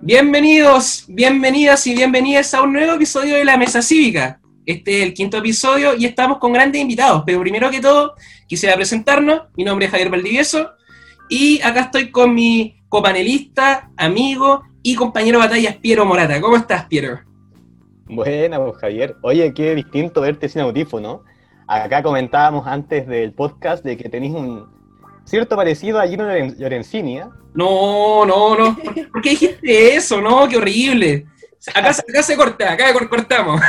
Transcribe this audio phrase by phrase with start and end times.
[0.00, 4.40] Bienvenidos, bienvenidas y bienvenidas a un nuevo episodio de La Mesa Cívica.
[4.64, 8.14] Este es el quinto episodio y estamos con grandes invitados, pero primero que todo
[8.46, 9.42] quisiera presentarnos.
[9.56, 10.70] Mi nombre es Javier Valdivieso
[11.28, 16.40] y acá estoy con mi copanelista, amigo y compañero de batallas, Piero Morata.
[16.40, 17.20] ¿Cómo estás, Piero?
[18.06, 19.16] Buena, pues Javier.
[19.22, 21.24] Oye, qué distinto verte sin audífono.
[21.68, 24.79] Acá comentábamos antes del podcast de que tenéis un
[25.30, 26.28] cierto parecido a Gino
[26.58, 27.24] Lorenzini, ¿eh?
[27.54, 28.76] No, no, no.
[29.12, 30.20] ¿Por qué dijiste eso?
[30.20, 31.26] No, qué horrible.
[31.72, 33.60] Acá, se corta, acá cortamos.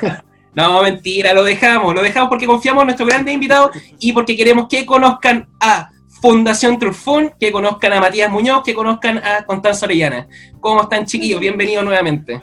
[0.54, 4.68] no, mentira, lo dejamos, lo dejamos porque confiamos en nuestro grande invitado y porque queremos
[4.68, 5.90] que conozcan a
[6.20, 10.28] Fundación Trufón, que conozcan a Matías Muñoz, que conozcan a Constanza Orellana.
[10.60, 11.40] ¿Cómo están, chiquillos?
[11.40, 12.40] Bienvenidos nuevamente.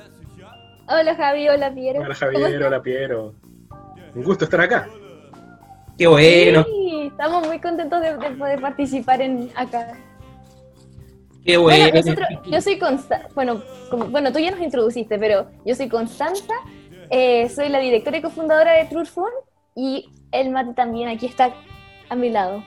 [0.87, 2.01] Hola, Javi, hola, Piero.
[2.01, 3.35] Hola, Javier, hola, Piero.
[4.13, 4.87] Un gusto estar acá.
[5.97, 6.63] Qué bueno.
[6.65, 9.97] Sí, estamos muy contentos de, poder participar en acá.
[11.45, 12.01] Qué bueno.
[12.45, 13.61] yo soy Constanza, bueno,
[14.09, 16.53] bueno, tú ya nos introduciste, pero yo soy Constanza,
[17.11, 19.29] eh, soy la directora y cofundadora de Truthful
[19.75, 21.53] y el Mati también aquí está
[22.09, 22.63] a mi lado.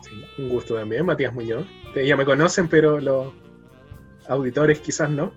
[0.00, 1.66] Sí, un gusto también, Matías Muñoz.
[1.94, 3.32] Ya me conocen, pero los
[4.28, 5.32] auditores quizás no.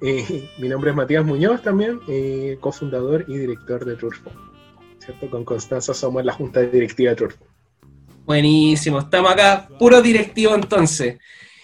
[0.00, 3.96] Eh, mi nombre es Matías Muñoz también, eh, cofundador y director de
[5.30, 7.44] Con Constanza somos la junta directiva de Turfo.
[8.26, 11.18] Buenísimo, estamos acá, puro directivo entonces.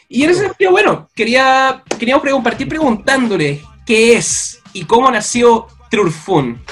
[0.09, 6.63] Y en ese sentido, bueno, quería, queríamos compartir preguntándole qué es y cómo nació Trurfun.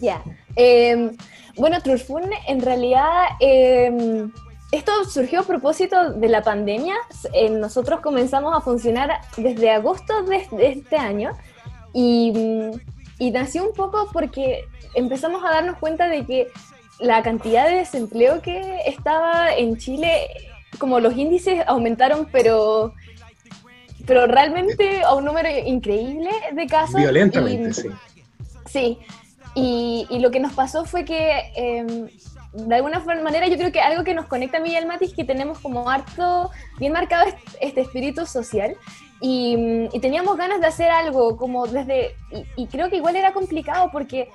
[0.00, 0.22] Ya.
[0.54, 1.16] Em,
[1.56, 4.30] bueno, Trurfun en realidad em,
[4.70, 6.94] esto surgió a propósito de la pandemia.
[7.50, 11.32] nosotros comenzamos a funcionar desde agosto de, este año
[11.92, 12.32] y
[13.22, 14.64] y nació un poco porque
[14.96, 16.48] empezamos a darnos cuenta de que
[16.98, 20.26] la cantidad de desempleo que estaba en Chile,
[20.78, 22.94] como los índices aumentaron, pero,
[24.06, 26.96] pero realmente a un número increíble de casos.
[26.96, 27.88] Violentamente, sí.
[28.66, 28.98] Sí,
[29.54, 32.08] y, y, lo que nos pasó fue que em,
[32.54, 35.04] de alguna manera yo creo que algo que nos conecta a mí y al Mati
[35.04, 36.50] es que tenemos como harto,
[36.80, 37.26] bien marcado
[37.60, 38.76] este espíritu social
[39.24, 42.16] y, teníamos ganas de hacer algo como desde,
[42.56, 44.28] y, creo que igual era complicado porque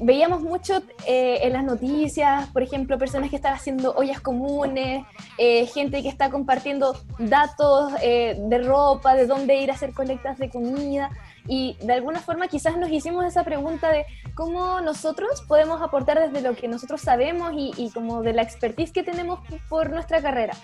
[0.00, 5.04] veíamos mucho eh, en las noticias, por ejemplo, personas que están haciendo ollas comunes,
[5.38, 10.38] eh, gente que está compartiendo datos eh, de ropa, de dónde ir a hacer colectas
[10.38, 11.10] de comida.
[11.48, 16.46] Y de alguna forma quizás nos hicimos esa pregunta de cómo nosotros podemos aportar desde
[16.46, 20.54] lo que nosotros sabemos y, y como de la expertise que tenemos por nuestra carrera.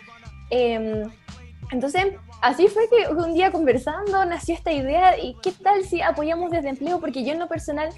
[1.71, 2.07] Entonces,
[2.41, 6.69] así fue que un día conversando nació esta idea y qué tal si apoyamos desde
[6.69, 7.89] empleo, porque yo en lo personal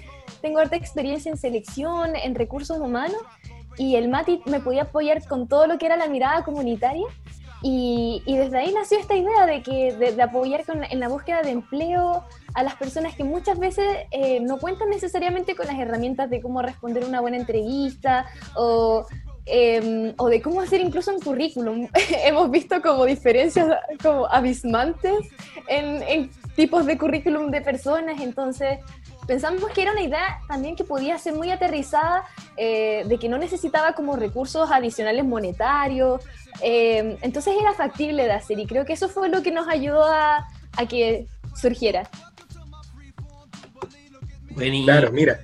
[0.41, 3.21] tengo harta experiencia en selección, en recursos humanos,
[3.77, 7.05] y el Mati me podía apoyar con todo lo que era la mirada comunitaria.
[7.63, 12.23] Y, desde ahí nació esta idea de, que, de, apoyar en la búsqueda de empleo
[12.53, 16.61] a las personas que muchas veces eh, no cuentan necesariamente con las herramientas de cómo
[16.61, 19.07] responder una buena entrevista o
[19.49, 21.87] Em, o de cómo hacer incluso un currículum.
[22.25, 25.13] Hemos visto como diferencias como abismantes
[25.67, 28.79] en, tipos de currículum de personas, entonces
[29.25, 32.25] pensamos que era una idea también que podía ser muy aterrizada,
[32.57, 36.21] eh, de que no necesitaba como recursos adicionales monetarios,
[36.61, 40.03] em, entonces era factible de hacer y creo que eso fue lo que nos ayudó
[40.03, 42.09] a, a que surgiera.
[44.55, 45.39] Claro, mira,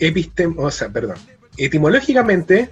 [0.00, 1.16] epistem, o sea, perdón,
[1.56, 2.70] etimológicamente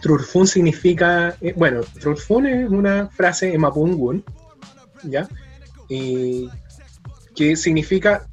[0.00, 4.24] Trurfun significa, eh, bueno, Trurfun es una frase en Mapungun,
[5.04, 5.28] ¿ya?
[5.88, 8.28] que significa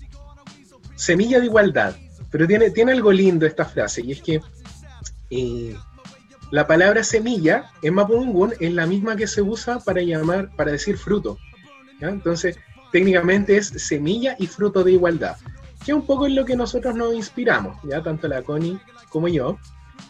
[0.96, 1.96] semilla de igualdad.
[2.30, 4.42] Pero tiene, tiene algo lindo esta frase, y es que
[5.30, 5.76] eh,
[6.52, 10.98] la palabra semilla en Mapungun es la misma que se usa para llamar, para decir
[10.98, 11.38] fruto.
[12.02, 12.58] Entonces,
[12.92, 15.38] técnicamente es semilla y fruto de igualdad,
[15.86, 18.80] que un poco es lo que nosotros nos inspiramos, ya tanto la Connie
[19.10, 19.58] como yo.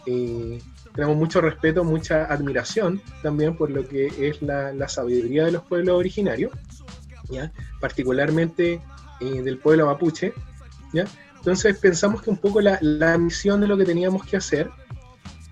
[0.06, 0.60] Eh,
[0.98, 5.94] tenemos mucho respeto, mucha admiración también por lo que es la, sabiduría de los pueblos
[5.94, 6.50] originarios,
[7.28, 7.52] ¿ya?
[7.80, 8.80] particularmente
[9.20, 10.32] eh, del pueblo mapuche.
[10.92, 11.04] ¿ya?
[11.36, 14.72] Entonces pensamos que un poco la, misión de lo que teníamos que hacer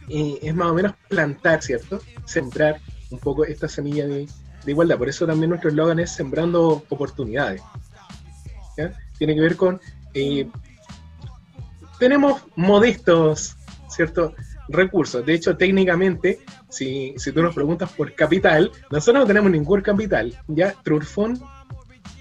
[0.08, 2.00] eh, es más o menos plantar, ¿cierto?
[2.25, 4.26] Sembrar un poco esta semilla de,
[4.66, 4.99] igualdad.
[4.99, 7.62] Por eso también nuestro eslogan es sembrando oportunidades.
[9.16, 9.81] Tiene que ver con...
[10.12, 10.50] Eh,
[12.00, 13.56] tenemos modestos,
[13.88, 14.34] ¿cierto?
[14.68, 15.24] Recursos.
[15.24, 20.36] De hecho, técnicamente, si, si tú nos preguntas por capital, nosotros no tenemos ningún capital.
[20.48, 21.40] Ya Trurfon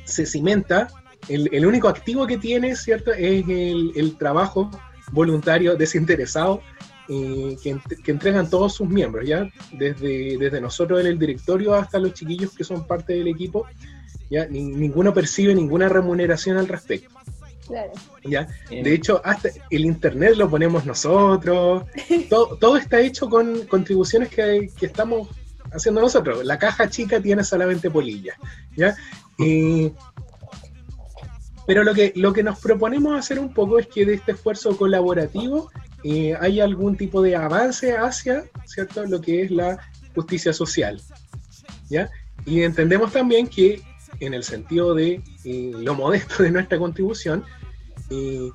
[0.03, 0.87] se cimenta,
[1.27, 4.69] el, el único activo que tiene, ¿cierto?, es el, el trabajo
[5.11, 6.61] voluntario desinteresado
[7.07, 9.47] eh, que, que entregan todos sus miembros, ¿ya?
[9.71, 13.65] Desde, desde nosotros en el directorio hasta los chiquillos que son parte del equipo,
[14.29, 14.45] ¿ya?
[14.47, 17.09] Ni- ninguno percibe ninguna remuneración al respecto,
[17.67, 17.91] Claro.
[18.23, 18.47] ¿ya?
[18.69, 21.83] De hecho, hasta el internet lo ponemos nosotros,
[22.29, 25.29] todo, todo está hecho con contribuciones que, que estamos
[25.71, 26.43] haciendo nosotros.
[26.45, 28.37] La caja chica tiene solamente polillas,
[28.75, 28.95] ¿ya?
[29.39, 29.91] Eh,
[31.65, 34.77] pero lo que, lo que nos proponemos hacer un poco es que de este esfuerzo
[34.77, 35.71] colaborativo
[36.03, 39.05] eh, hay algún tipo de avance hacia ¿cierto?
[39.05, 39.79] lo que es la
[40.13, 41.01] justicia social.
[41.89, 42.09] ¿ya?
[42.45, 43.81] Y entendemos también que
[44.19, 47.43] en el sentido de eh, lo modesto de nuestra contribución,
[48.09, 48.49] eh,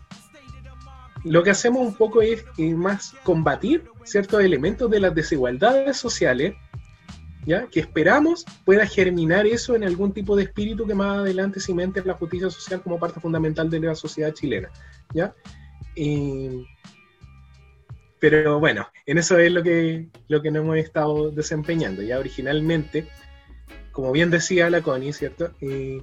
[1.24, 6.54] lo que hacemos un poco es eh, más combatir ciertos elementos de las desigualdades sociales,
[7.44, 7.66] ¿ya?
[7.66, 12.14] que esperamos pueda germinar eso en algún tipo de espíritu que más adelante cimente la
[12.14, 14.70] justicia social como parte fundamental de la sociedad chilena.
[15.12, 15.34] ¿ya?
[18.20, 22.02] Pero bueno, en eso es lo que, lo que nos hemos estado desempeñando.
[22.02, 23.08] Ya originalmente,
[23.92, 25.52] como bien decía la Connie, ¿cierto?
[25.60, 26.02] Eh,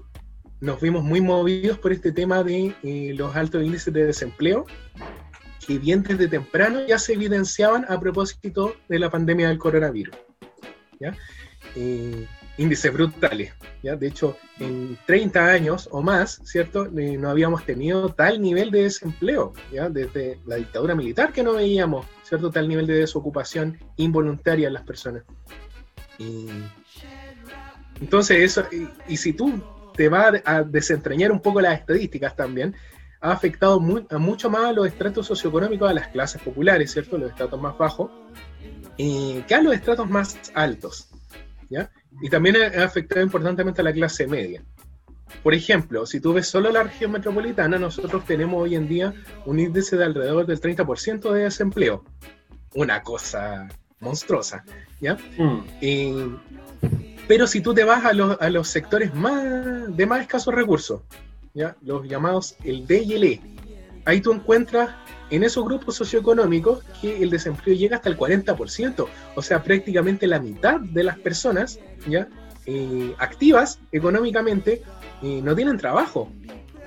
[0.60, 4.66] nos vimos muy movidos por este tema de eh, los altos índices de desempleo,
[5.66, 10.16] que bien desde temprano ya se evidenciaban a propósito de la pandemia del coronavirus.
[11.76, 12.26] Eh,
[12.58, 13.54] índices brutales.
[13.84, 16.88] De hecho, en 30 años o más, ¿cierto?
[16.98, 19.54] Eh, no habíamos tenido tal nivel de desempleo.
[19.92, 22.50] Desde la dictadura militar que no veíamos, ¿cierto?
[22.50, 25.24] Tal nivel de desocupación involuntaria en las personas.
[28.02, 29.62] Entonces, eso, y, y si tú
[29.96, 32.76] te vas a desentrañar un poco las estadísticas también,
[33.20, 37.18] ha afectado a mucho más a los estratos socioeconómicos, a las clases populares, ¿cierto?
[37.18, 38.12] Los estratos más bajos,
[38.98, 41.10] eh, que a los estratos más altos,
[41.70, 41.92] ¿ya?
[42.22, 44.64] Y también ha afectado importantemente a la clase media.
[45.44, 49.14] Por ejemplo, si tú ves solo la región metropolitana, nosotros tenemos hoy en día
[49.46, 52.04] un índice de alrededor del 30% de desempleo.
[52.74, 53.68] Una cosa
[54.00, 54.64] monstruosa,
[55.02, 55.18] ¿ya?
[55.38, 55.64] Mm.
[55.82, 56.30] Eh,
[57.28, 61.02] pero si tú te vas a los, a los sectores más, de más escasos recursos,
[61.54, 61.76] ¿ya?
[61.82, 63.42] los llamados el D y el E,
[64.06, 64.90] ahí tú encuentras
[65.30, 70.40] en esos grupos socioeconómicos que el desempleo llega hasta el 40%, o sea, prácticamente la
[70.40, 72.30] mitad de las personas ¿ya?
[72.66, 74.82] Eh, activas económicamente
[75.22, 76.32] eh, no tienen trabajo,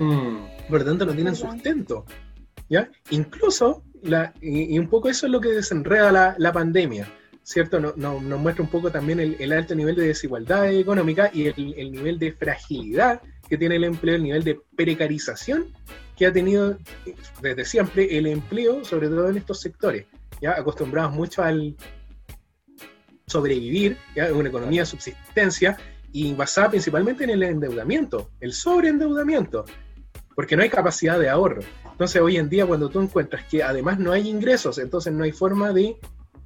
[0.01, 0.47] Mm.
[0.71, 2.07] por lo tanto no tienen sustento.
[2.71, 2.89] ¿ya?
[3.11, 7.07] Incluso, la, y, y un poco eso es lo que desenreda la, la pandemia,
[7.43, 7.81] ¿cierto?
[7.81, 11.47] No- no- nos muestra un poco también el, el alto nivel de desigualdad económica y
[11.47, 15.67] el, el nivel de fragilidad que tiene el empleo, el nivel de precarización
[16.17, 16.73] que ha tenido
[17.07, 20.07] eh, desde siempre el empleo, sobre todo en estos sectores,
[20.41, 21.77] ya acostumbrados mucho al
[23.27, 25.77] sobrevivir, ya una economía de subsistencia
[26.13, 29.65] y basada principalmente en el endeudamiento, el sobreendeudamiento,
[30.35, 31.63] porque no hay capacidad de ahorro.
[31.91, 35.33] Entonces hoy en día cuando tú encuentras que además no hay ingresos, entonces no hay
[35.33, 35.97] forma de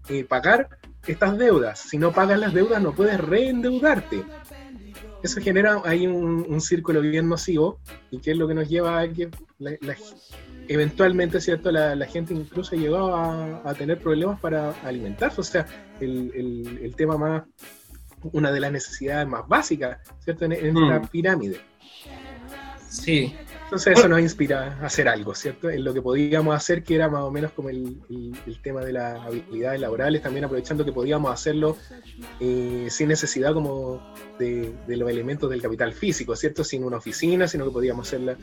[0.08, 0.68] eh, pagar
[1.06, 1.78] estas deudas.
[1.80, 4.22] Si no pagas las deudas no puedes reendeudarte.
[5.22, 7.78] Eso genera ahí un, un círculo bien nocivo
[8.10, 9.96] y que es lo que nos lleva a que la- la-
[10.68, 11.70] eventualmente, ¿cierto?
[11.72, 15.40] La, la gente incluso llegó a, a tener problemas para alimentarse.
[15.40, 15.66] O sea,
[16.00, 17.42] el, el- el tema más,
[18.32, 20.44] una de las necesidades más básicas, ¿cierto?
[20.44, 21.08] En, en esta Mm.
[21.08, 21.60] pirámide.
[22.88, 23.34] Sí.
[23.64, 25.68] Entonces eso nos inspira a hacer algo, ¿cierto?
[25.70, 28.82] En lo que podíamos hacer, que era más o menos como el, el- el tema
[28.82, 31.76] de las habilidades laborales, también aprovechando que podíamos hacerlo
[32.40, 34.00] eh, sin necesidad como
[34.38, 36.62] de, de los elementos del capital físico, ¿cierto?
[36.62, 38.36] Sin una oficina, sino que podíamos hacerla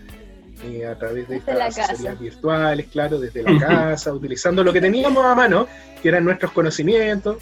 [0.66, 4.82] eh, a través de Desde estas asesorías virtuales, claro, desde la casa, utilizando lo que
[4.82, 5.68] teníamos a mano,
[6.01, 7.38] que eran nuestros conocimientos,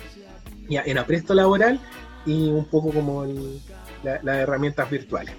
[0.70, 1.80] ya en apresto laboral
[2.26, 3.60] y un poco como el-
[4.04, 5.34] la- las herramientas virtuales.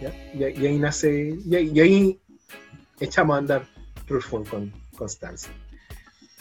[0.00, 0.12] ¿Ya?
[0.38, 2.18] Y, ahí- y ahí nace, y ahí, y ahí
[3.00, 3.66] echamos a andar
[4.08, 5.48] Rulfun con Constanza.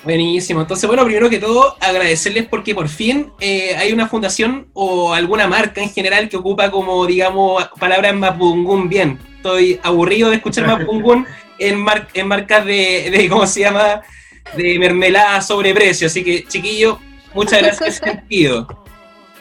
[0.03, 0.61] Buenísimo.
[0.61, 5.45] Entonces, bueno, primero que todo, agradecerles porque por fin eh, hay una fundación o alguna
[5.47, 9.19] marca en general que ocupa como, digamos, palabras mapungún bien.
[9.35, 11.25] Estoy aburrido de escuchar mapungún
[11.57, 14.01] en, mar- en marcas de, de, ¿cómo se llama?
[14.55, 16.07] De mermelada a sobreprecio.
[16.07, 16.97] Así que, chiquillo,
[17.33, 18.78] muchas gracias sentido.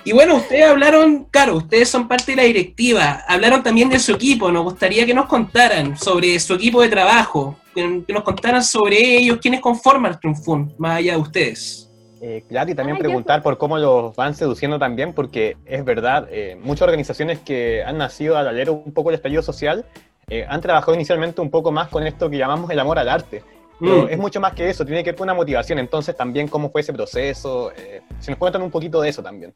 [0.08, 4.12] Y bueno, ustedes hablaron, claro, ustedes son parte de la directiva, hablaron también de su
[4.12, 8.96] equipo, nos gustaría que nos contaran sobre su equipo de trabajo, que, nos contaran sobre
[8.96, 11.92] ellos, quiénes conforman el Triunfun, más allá de ustedes.
[12.22, 15.84] Eh, claro, y también Ay, qué preguntar por cómo los van seduciendo también, porque es
[15.84, 19.84] verdad, eh, muchas organizaciones que han nacido al alero un poco del estallido social
[20.30, 23.42] eh, han trabajado inicialmente un poco más con esto que llamamos el amor al arte.
[23.78, 24.08] Pero Mm.
[24.10, 25.78] es mucho más que eso, tiene que ver con una motivación.
[25.78, 27.72] Entonces, también cómo fue ese proceso.
[27.76, 29.54] eh, si nos cuentan un poquito de eso también.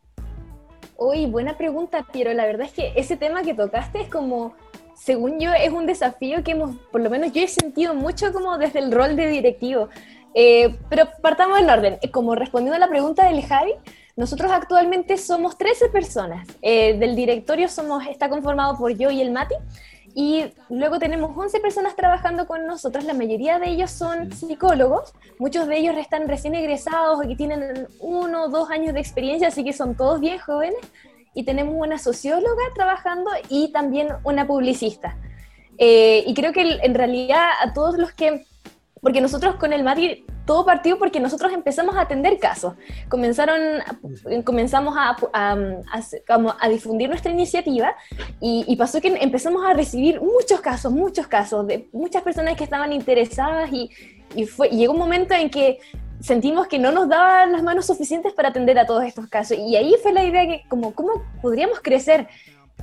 [0.96, 2.32] Uy, buena pregunta, Piero.
[2.32, 4.54] La verdad es que ese tema que tocaste es como,
[4.94, 8.58] según yo, es un desafío que hemos, por lo menos yo he sentido mucho como
[8.58, 9.88] desde el rol de directivo.
[10.34, 11.98] Eh, pero partamos en orden.
[12.10, 13.74] Como respondiendo a la pregunta del Javi,
[14.16, 16.46] nosotros actualmente somos 13 personas.
[16.62, 19.54] Eh, del directorio somos, está conformado por yo y el Mati.
[20.14, 25.66] Y luego tenemos 11 personas trabajando con nosotros, la mayoría de ellos son psicólogos, muchos
[25.66, 29.64] de ellos están recién egresados o que tienen uno o dos años de experiencia, así
[29.64, 30.80] que son todos bien jóvenes.
[31.34, 35.16] Y tenemos una socióloga trabajando y también una publicista.
[35.78, 38.44] Eh, y creo que en realidad a todos los que
[39.02, 42.74] porque nosotros con el Mati todo partió porque nosotros empezamos a atender casos.
[43.08, 43.80] Comenzaron,
[44.44, 47.96] comenzamos a, a, difundir nuestra iniciativa
[48.40, 52.92] y, pasó que empezamos a recibir muchos casos, muchos casos de muchas personas que estaban
[52.92, 53.90] interesadas y,
[54.46, 55.80] fue, llegó un momento en que
[56.20, 59.58] sentimos que no nos daban las manos suficientes para atender a todos estos casos.
[59.58, 62.28] Y ahí fue la idea que, como, ¿cómo podríamos crecer?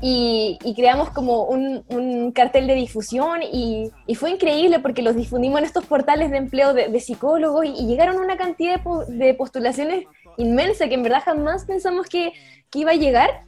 [0.02, 5.86] Y, creamos como un, cartel de difusión y, fue increíble porque los difundimos en estos
[5.86, 10.06] portales de empleo de, psicólogos y, llegaron una cantidad de, postulaciones
[10.38, 12.32] inmensa que en verdad jamás pensamos que,
[12.74, 13.44] iba a llegar.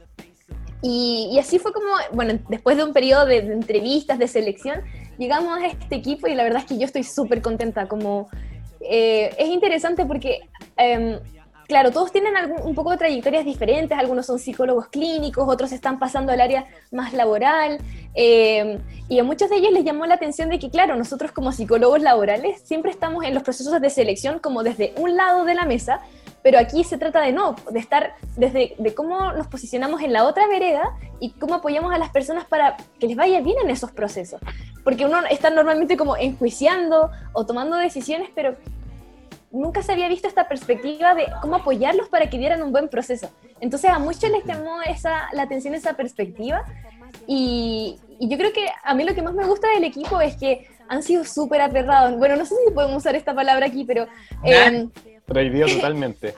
[0.82, 4.82] Y, así fue como, bueno, después de un periodo de, entrevistas, de selección,
[5.16, 8.28] llegamos a este equipo y la verdad es que yo estoy súper contenta, como
[8.80, 10.40] eh, es interesante porque...
[10.76, 11.18] Em,
[11.72, 16.30] claro, todos tienen un poco de trayectorias diferentes, algunos son psicólogos clínicos, otros están pasando
[16.30, 17.78] al área más laboral,
[18.14, 21.50] eh, y a muchos de ellos les llamó la atención de que, claro, nosotros como
[21.50, 25.64] psicólogos laborales siempre estamos en los procesos de selección como desde un lado de la
[25.64, 26.02] mesa,
[26.42, 30.26] pero aquí se trata de no, de estar desde de cómo nos posicionamos en la
[30.26, 33.92] otra vereda y cómo apoyamos a las personas para que les vaya bien en esos
[33.92, 34.42] procesos.
[34.84, 38.56] Porque uno está normalmente como enjuiciando o tomando decisiones, pero
[39.52, 43.30] nunca se había visto esta perspectiva de cómo apoyarlos para que dieran un buen proceso.
[43.60, 46.64] Entonces a muchos les llamó esa, la atención esa perspectiva
[47.26, 50.68] y, yo creo que a mí lo que más me gusta del equipo es que
[50.88, 52.16] han sido súper aterrados.
[52.18, 54.06] Bueno, no sé si podemos usar esta palabra aquí, pero...
[54.44, 54.86] Eh,
[55.26, 56.32] Prohibido totalmente.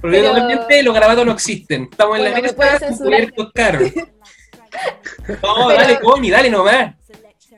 [0.00, 1.88] Prohibido totalmente, los grabados no existen.
[1.90, 3.90] Estamos en la mesa cubiertos caros.
[5.42, 6.94] no, dale, Comi, dale nomás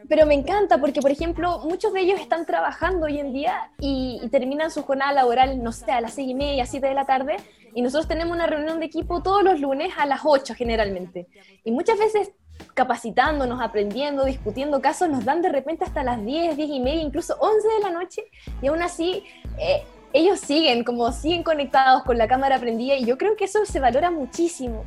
[0.08, 4.20] pero me encanta porque, por ejemplo, muchos de ellos están trabajando hoy en día y,
[4.30, 7.36] terminan su jornada laboral, no sé, a las seis y media, siete de la tarde,
[7.74, 11.28] y nosotros tenemos una reunión de equipo todos los lunes a las 8 generalmente.
[11.64, 12.32] Y muchas veces
[12.74, 17.36] capacitándonos, aprendiendo, discutiendo casos, nos dan de repente hasta las 10, 10 y media, incluso
[17.38, 18.22] 11 de la noche,
[18.62, 19.24] y aún así
[19.58, 23.64] eh, ellos siguen, como siguen conectados con la cámara prendida, y yo creo que eso
[23.64, 24.84] se valora muchísimo.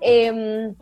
[0.00, 0.74] Eh,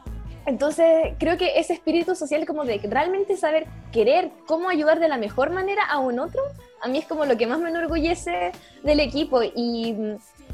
[0.47, 5.17] entonces, creo que ese espíritu social como de realmente saber querer cómo ayudar de la
[5.17, 6.43] mejor manera a un otro,
[6.83, 9.43] a mí es como lo que más me enorgullece del equipo.
[9.43, 9.97] Y,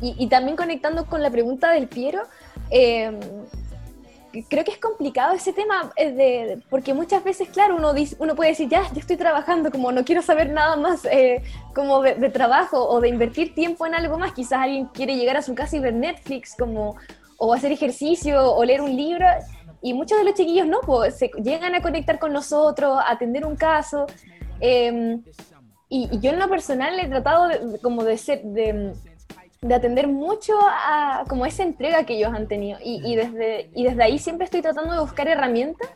[0.01, 2.23] y, también conectando con la pregunta del Piero,
[2.71, 3.19] em,
[4.49, 8.69] creo que es complicado ese tema, de, porque muchas veces, claro, uno, uno puede decir,
[8.69, 11.43] ya, ya estoy trabajando, como no quiero saber nada más eh,
[11.75, 14.33] como de, de, trabajo o de invertir tiempo en algo más.
[14.35, 16.97] Quizás alguien quiere llegar a su casa y ver Netflix, como,
[17.43, 19.27] o hacer ejercicio o leer un libro
[19.83, 23.47] y muchos de los chiquillos no, pues se llegan a conectar con nosotros, a atender
[23.47, 24.07] un caso.
[24.61, 25.23] Em,
[25.89, 28.93] y, yo en lo personal he tratado de, como de ser, de,
[29.63, 32.79] de, atender mucho a como esa entrega que ellos han tenido.
[32.85, 35.89] Y, y, desde, y desde ahí siempre estoy tratando de buscar herramientas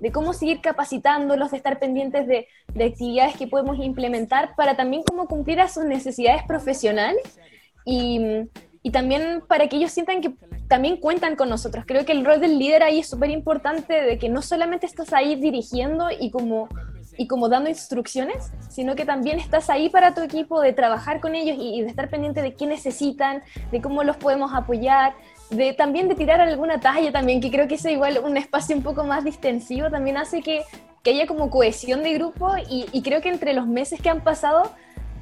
[0.00, 5.02] de cómo seguir capacitándolos, de estar pendientes de, de actividades que podemos implementar para también
[5.02, 7.38] como cumplir a sus necesidades profesionales
[7.84, 8.48] y,
[8.82, 10.32] y también para que ellos sientan que
[10.68, 11.84] también cuentan con nosotros.
[11.86, 15.12] Creo que el rol del líder ahí es súper importante, de que no solamente estás
[15.12, 16.68] ahí dirigiendo y como,
[17.18, 21.34] y como dando instrucciones, sino que también estás ahí para tu equipo, de trabajar con
[21.34, 25.14] ellos y, de estar pendiente de qué necesitan, de cómo los podemos apoyar,
[25.50, 28.82] de también de tirar alguna talla también, que creo que eso igual un espacio un
[28.82, 30.62] poco más distensivo también hace que,
[31.02, 34.22] que haya como cohesión de grupo y, y creo que entre los meses que han
[34.22, 34.70] pasado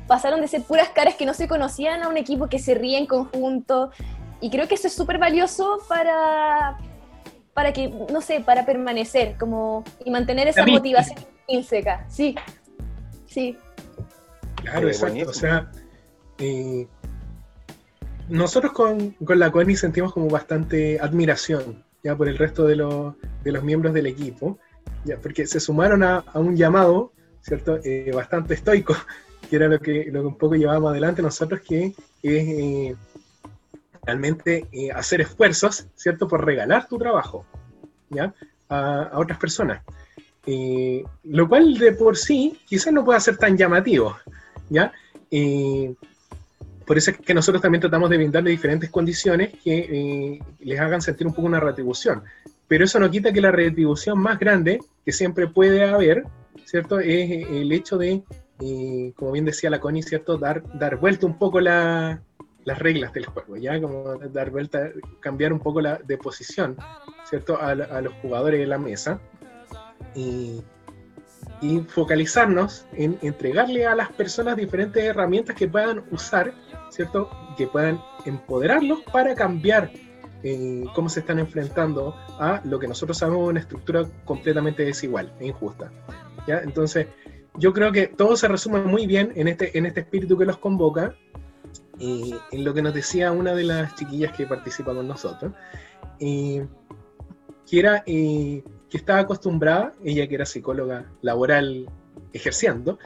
[0.09, 2.99] pasaron de ser puras caras que no se conocían a un equipo que se ríe
[2.99, 3.93] en conjunto,
[4.41, 6.79] y creo que eso es súper valioso para,
[7.55, 12.05] para que, no sé, para permanecer como, y mantener esa motivación intrínseca.
[12.09, 12.35] Sí,
[13.27, 13.57] sí.
[14.57, 15.31] Claro, exacto.
[15.31, 15.71] O sea,
[16.39, 16.87] eh,
[18.29, 23.15] nosotros con, con la CONI sentimos como bastante admiración ya por el resto de, los,
[23.43, 24.59] de los miembros del equipo,
[25.05, 27.79] ya, porque se sumaron a, a un llamado, ¿cierto?
[27.83, 28.95] Eh, bastante estoico,
[29.49, 32.97] que era lo que, lo que un poco llevábamos adelante nosotros, que es eh,
[34.05, 37.47] realmente eh, hacer esfuerzos, ¿cierto?, por regalar tu trabajo,
[38.11, 38.35] ¿ya?,
[38.69, 39.83] a, otras personas.
[40.47, 44.17] Eh, lo cual de por sí quizás no pueda ser tan llamativo,
[44.71, 44.93] ¿ya?
[46.87, 51.27] Por eso es que nosotros también tratamos de brindarle diferentes condiciones que les hagan sentir
[51.27, 52.23] un poco una retribución.
[52.67, 56.25] Pero eso no quita que la retribución más grande que siempre puede haber,
[56.65, 58.23] ¿cierto?, es el hecho de
[58.61, 60.39] y como bien decía la Connie, ¿cierto?
[60.39, 62.23] Dar, dar vuelta un poco la,
[62.65, 63.81] las reglas del juego, ¿ya?
[63.81, 66.77] Como dar vuelta, cambiar un poco la de posición,
[67.25, 67.57] ¿cierto?
[67.61, 69.21] A, a los jugadores de la mesa.
[70.15, 70.63] Y,
[71.61, 76.53] y, focalizarnos en entregarle a las personas diferentes herramientas que puedan usar,
[76.91, 77.31] ¿cierto?
[77.57, 79.91] Que puedan empoderarlos para cambiar
[80.45, 85.47] eh, cómo se están enfrentando a lo que nosotros sabemos una estructura completamente desigual e
[85.47, 85.91] injusta.
[86.47, 86.61] ¿ya?
[86.61, 87.09] Entonces,
[87.59, 90.59] yo creo que todo se resume muy bien en este, en este espíritu que los
[90.59, 91.15] convoca,
[91.99, 95.53] y en lo que nos decía una de las chiquillas que participa con nosotros,
[96.21, 96.67] que
[97.71, 98.63] era que
[98.93, 101.87] estaba acostumbrada, ella que era psicóloga laboral
[102.33, 102.99] ejerciendo,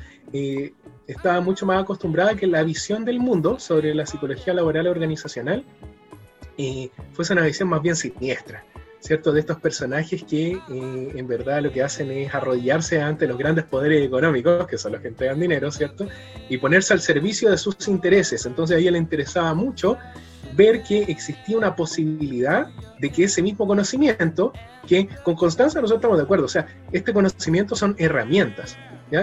[1.06, 5.64] estaba mucho más acostumbrada que la visión del mundo sobre la psicología laboral organizacional
[7.12, 8.64] fuese una visión más bien siniestra,
[9.02, 9.32] ¿cierto?
[9.32, 13.64] De estos personajes que eh, en verdad lo que hacen es arrodillarse ante los grandes
[13.64, 16.06] poderes económicos, que son los que entregan dinero, ¿cierto?
[16.48, 18.46] Y ponerse al servicio de sus intereses.
[18.46, 19.98] Entonces a ella le interesaba mucho
[20.54, 22.68] ver que existía una posibilidad
[23.00, 24.52] de que ese mismo conocimiento,
[24.86, 28.76] que con constancia nosotros estamos de acuerdo, o sea, este conocimiento son herramientas.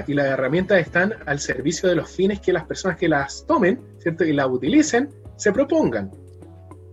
[0.05, 3.81] Y las herramientas están al servicio de los fines que las personas que las tomen,
[3.97, 4.23] ¿cierto?
[4.23, 6.11] Y las utilicen, se propongan.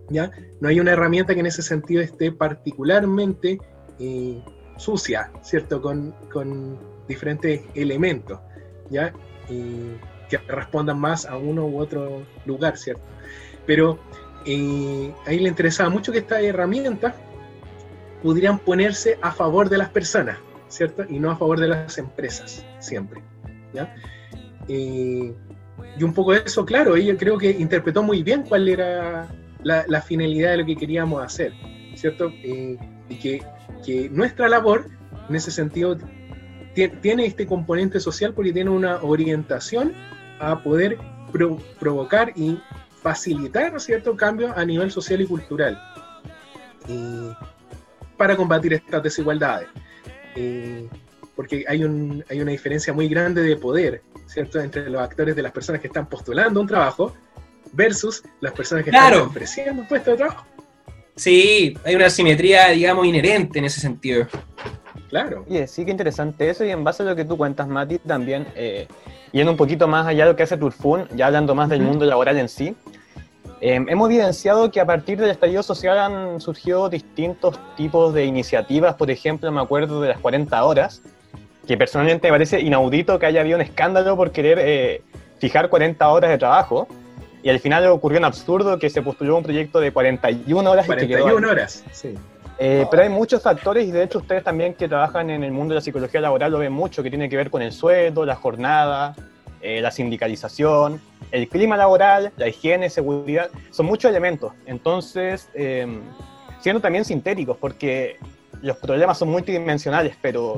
[0.09, 3.59] No hay una herramienta que en ese sentido esté particularmente
[3.99, 4.41] eh,
[4.77, 5.81] sucia, ¿cierto?
[5.81, 6.15] Con,
[7.07, 8.37] diferentes elementos,
[8.89, 9.13] ¿ya?
[9.47, 13.03] que respondan más a uno u otro lugar, ¿cierto?
[13.65, 13.97] Pero
[14.45, 17.15] eh, ahí le interesaba mucho que estas herramientas
[18.21, 20.37] pudieran ponerse a favor de las personas,
[20.67, 21.05] ¿cierto?
[21.07, 23.21] Y no a favor de las empresas, siempre.
[24.67, 25.33] Eh,
[25.97, 29.27] y un poco eso, claro, ella creo que interpretó muy bien cuál era
[29.63, 31.53] la, finalidad de lo que queríamos hacer,
[31.95, 32.31] ¿cierto?
[32.43, 32.77] Eh,
[33.09, 34.89] y que, nuestra labor,
[35.29, 35.97] en ese sentido,
[37.01, 39.93] tiene este componente social porque tiene una orientación
[40.39, 40.97] a poder
[41.79, 42.59] provocar y
[43.01, 45.79] facilitar cierto cambio a nivel social y cultural
[48.17, 49.69] para combatir estas desigualdades.
[50.35, 50.87] Eh,
[51.35, 51.83] porque hay,
[52.29, 55.87] hay una diferencia muy grande de poder, ¿cierto?, entre los actores de las personas que
[55.87, 57.13] están postulando un trabajo
[57.73, 60.45] versus las personas que están ofreciendo un puesto de trabajo.
[61.15, 64.27] Sí, hay una simetría, digamos, inherente en ese sentido.
[65.09, 65.45] Claro.
[65.49, 68.47] Y sí que interesante eso, y en base a lo que tú cuentas, Mati, también,
[68.55, 68.87] eh,
[69.31, 72.05] yendo un poquito más allá de lo que hace Turfun, ya hablando más del mundo
[72.05, 72.75] laboral en sí,
[73.61, 78.95] em, hemos evidenciado que a partir del estallido social han surgido distintos tipos de iniciativas,
[78.95, 81.01] por ejemplo, me acuerdo de las 40 horas,
[81.65, 85.01] que personalmente me parece inaudito que haya habido un escándalo por querer eh,
[85.39, 86.87] fijar 40 horas de trabajo,
[87.47, 90.85] y al final ocurrió un absurdo que se postuló un proyecto de 41 horas.
[90.85, 92.13] 41 horas, sí.
[92.59, 95.71] Eh, pero hay muchos factores y de hecho ustedes también que trabajan en el mundo
[95.71, 98.35] de la psicología laboral lo ven mucho, que tiene que ver con el sueldo, la
[98.35, 99.15] jornada,
[99.61, 100.99] eh, la sindicalización,
[101.31, 104.51] el clima laboral, la higiene, seguridad, son muchos elementos.
[104.65, 106.01] Entonces, em,
[106.59, 108.17] siendo también sintéticos, porque
[108.61, 110.57] los problemas son multidimensionales, pero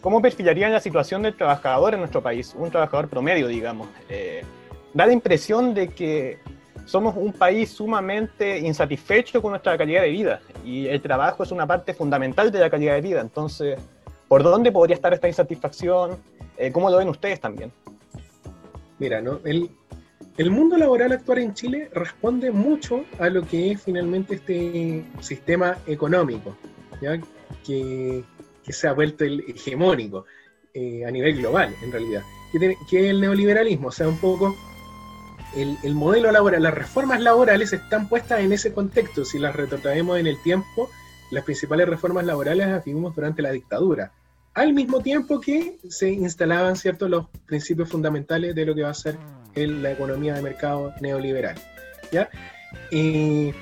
[0.00, 2.56] ¿cómo perfilarían la situación del trabajador en nuestro país?
[2.58, 3.86] Un trabajador promedio, digamos.
[4.94, 6.38] Da la impresión de que
[6.86, 11.66] somos un país sumamente insatisfecho con nuestra calidad de vida y el trabajo es una
[11.66, 13.20] parte fundamental de la calidad de vida.
[13.20, 13.78] Entonces,
[14.28, 16.18] ¿por dónde podría estar esta insatisfacción?
[16.56, 17.72] Eh, ¿Cómo lo ven ustedes también?
[19.00, 19.40] Mira, ¿no?
[19.44, 19.68] el,
[20.36, 25.78] el mundo laboral actual en Chile responde mucho a lo que es finalmente este sistema
[25.86, 26.56] económico,
[27.00, 27.20] ¿ya?
[27.66, 28.22] Que,
[28.62, 30.26] que se ha vuelto el hegemónico
[30.72, 34.54] eh, a nivel global, en realidad, que, que el neoliberalismo, o sea, un poco
[35.56, 39.24] el, modelo laboral, las reformas laborales están puestas en ese contexto.
[39.24, 40.90] Si las retrotraemos en el tiempo,
[41.30, 44.12] las principales reformas laborales las vivimos durante la dictadura,
[44.54, 48.94] al mismo tiempo que se instalaban ciertos los principios fundamentales de lo que va a
[48.94, 49.16] ser
[49.54, 51.56] la economía de mercado neoliberal.
[52.12, 52.28] ¿ya?
[52.90, 53.52] y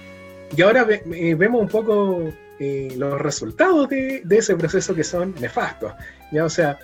[0.63, 5.93] ahora eh, vemos un poco eh, los resultados de, de, ese proceso que son nefastos.
[6.31, 6.45] ¿ya?
[6.45, 6.79] O sea,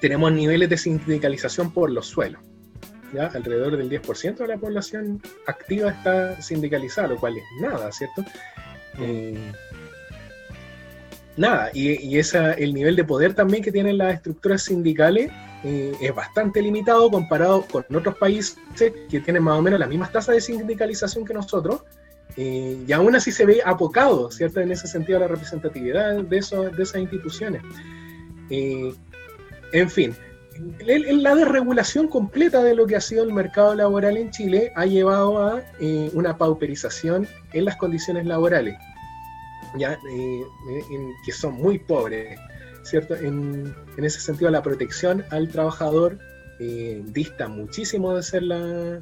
[0.00, 2.40] tenemos niveles de sindicalización por los suelos
[3.18, 8.22] alrededor del 10% de la población activa está sindicalizada, lo cual es nada, ¿cierto?
[8.96, 9.02] Mm.
[9.02, 9.52] Eh,
[11.36, 15.30] nada, y, esa, el nivel de poder también que tienen las estructuras sindicales
[15.64, 20.12] eh, es bastante limitado comparado con otros países que tienen más o menos las mismas
[20.12, 21.82] tasas de sindicalización que nosotros,
[22.36, 24.60] eh, y aún así se ve apocado, ¿cierto?
[24.60, 27.62] En ese sentido la representatividad de, de esas instituciones.
[28.50, 30.14] en fin,
[30.80, 35.42] la desregulación completa de lo que ha sido el mercado laboral en Chile ha llevado
[35.42, 38.76] a eh, una pauperización en las condiciones laborales,
[39.78, 40.40] ya eh,
[41.24, 42.38] que son muy pobres,
[42.82, 43.14] ¿cierto?
[43.14, 46.18] En, ese sentido, la protección al trabajador
[46.58, 48.98] eh, dista muchísimo de ser la,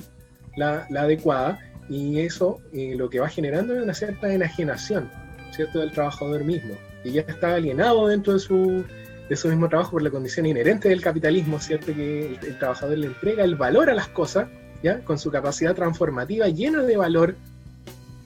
[0.97, 5.11] adecuada y eso eh, lo que va generando es una cierta enajenación,
[5.53, 8.85] ¿cierto?, del trabajador mismo, y ya está alienado dentro de su,
[9.29, 12.99] de su mismo trabajo por la condición inherente del capitalismo, ¿cierto?, que el, el trabajador
[12.99, 14.49] le entrega el valor a las cosas,
[14.83, 17.37] ¿ya?, con su capacidad transformativa llena de valor,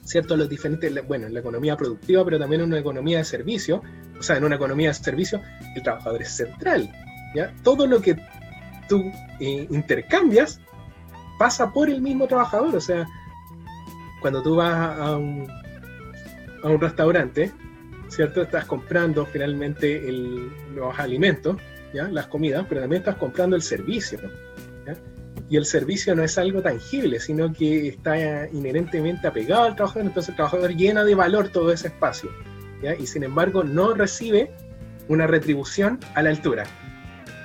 [0.05, 3.81] ¿cierto?, los diferentes, bueno, en la economía productiva, pero también en una economía de servicio,
[4.17, 5.41] o sea, en una economía de servicio,
[5.75, 6.89] el trabajador es central,
[7.35, 7.53] ¿ya?
[7.63, 8.15] Todo lo que
[8.87, 9.03] tú
[9.39, 10.59] eh, intercambias
[11.37, 13.07] pasa por el mismo trabajador, o sea,
[14.21, 15.47] cuando tú vas a un,
[16.63, 17.51] a un restaurante,
[18.13, 18.43] ¿cierto?
[18.43, 21.57] Estás comprando finalmente el, los alimentos,
[21.93, 22.07] ¿ya?
[22.09, 24.19] Las comidas, pero también estás comprando el servicio,
[24.85, 24.95] ¿ya?
[25.49, 30.29] Y el servicio no es algo tangible, sino que está inherentemente apegado al trabajador, entonces
[30.29, 32.29] el trabajador llena de valor todo ese espacio,
[32.81, 32.95] ¿ya?
[32.95, 34.51] Y sin embargo no recibe
[35.07, 36.65] una retribución a la altura,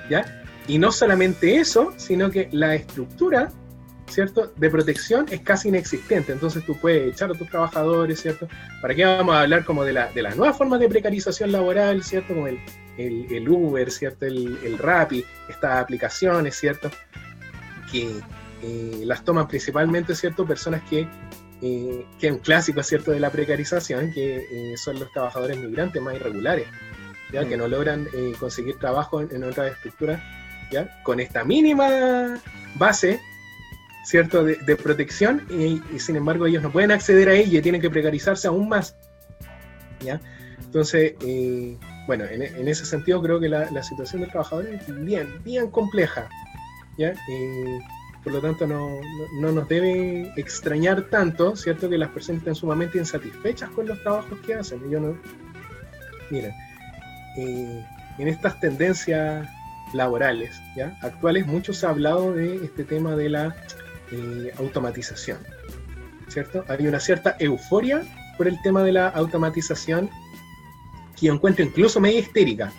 [0.09, 0.43] ¿ya?
[0.67, 3.49] Y no solamente eso, sino que la estructura
[4.09, 4.51] ¿cierto?
[4.55, 6.31] De protección es casi inexistente.
[6.31, 8.47] Entonces tú puedes echar a tus trabajadores, ¿cierto?
[8.81, 12.03] ¿Para qué vamos a hablar como de, la, de las nuevas formas de precarización laboral,
[12.03, 12.33] ¿cierto?
[12.33, 12.59] Como el,
[12.97, 14.25] el, el Uber, ¿cierto?
[14.25, 16.91] El, el Rappi, estas aplicaciones, ¿cierto?
[17.91, 18.19] Que
[18.61, 20.45] eh, las toman principalmente, ¿cierto?
[20.45, 21.07] Personas que,
[21.61, 23.11] eh, que es un clásico, ¿cierto?
[23.11, 26.67] De la precarización, que eh, son los trabajadores migrantes más irregulares,
[27.31, 27.47] ¿ya?
[27.47, 30.21] Que no logran eh, conseguir trabajo en, en otras estructuras,
[30.71, 31.01] ¿ya?
[31.03, 32.39] Con esta mínima
[32.75, 33.19] base
[34.05, 34.43] ¿cierto?
[34.43, 37.81] De, de protección y, y, sin embargo ellos no pueden acceder a ella y tienen
[37.81, 38.95] que precarizarse aún más.
[40.01, 40.19] ¿ya?
[40.59, 45.05] Entonces, eh, bueno, en, en, ese sentido creo que la, la, situación del trabajador es
[45.05, 46.27] bien, bien compleja.
[46.97, 47.09] ¿ya?
[47.09, 47.79] Eh,
[48.23, 51.89] por lo tanto, no, no, no, nos debe extrañar tanto, ¿cierto?
[51.89, 54.89] Que las personas estén sumamente insatisfechas con los trabajos que hacen.
[54.91, 55.17] Yo no...
[56.29, 56.51] Miren,
[57.37, 57.85] eh,
[58.17, 59.47] en estas tendencias
[59.93, 60.97] laborales ¿ya?
[61.01, 63.55] actuales, mucho se ha hablado de este tema de la
[64.11, 65.37] eh, automatización,
[66.27, 66.63] ¿cierto?
[66.67, 68.03] Hay una cierta euforia
[68.37, 70.09] por el tema de la automatización
[71.19, 72.71] que yo encuentro incluso medio histérica,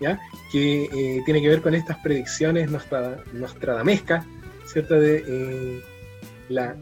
[0.00, 0.20] ¿ya?
[0.52, 4.24] Que eh, tiene que ver con estas predicciones nostra, nostradamescas,
[4.66, 4.94] ¿cierto?
[4.94, 5.82] De eh,
[6.48, 6.76] la,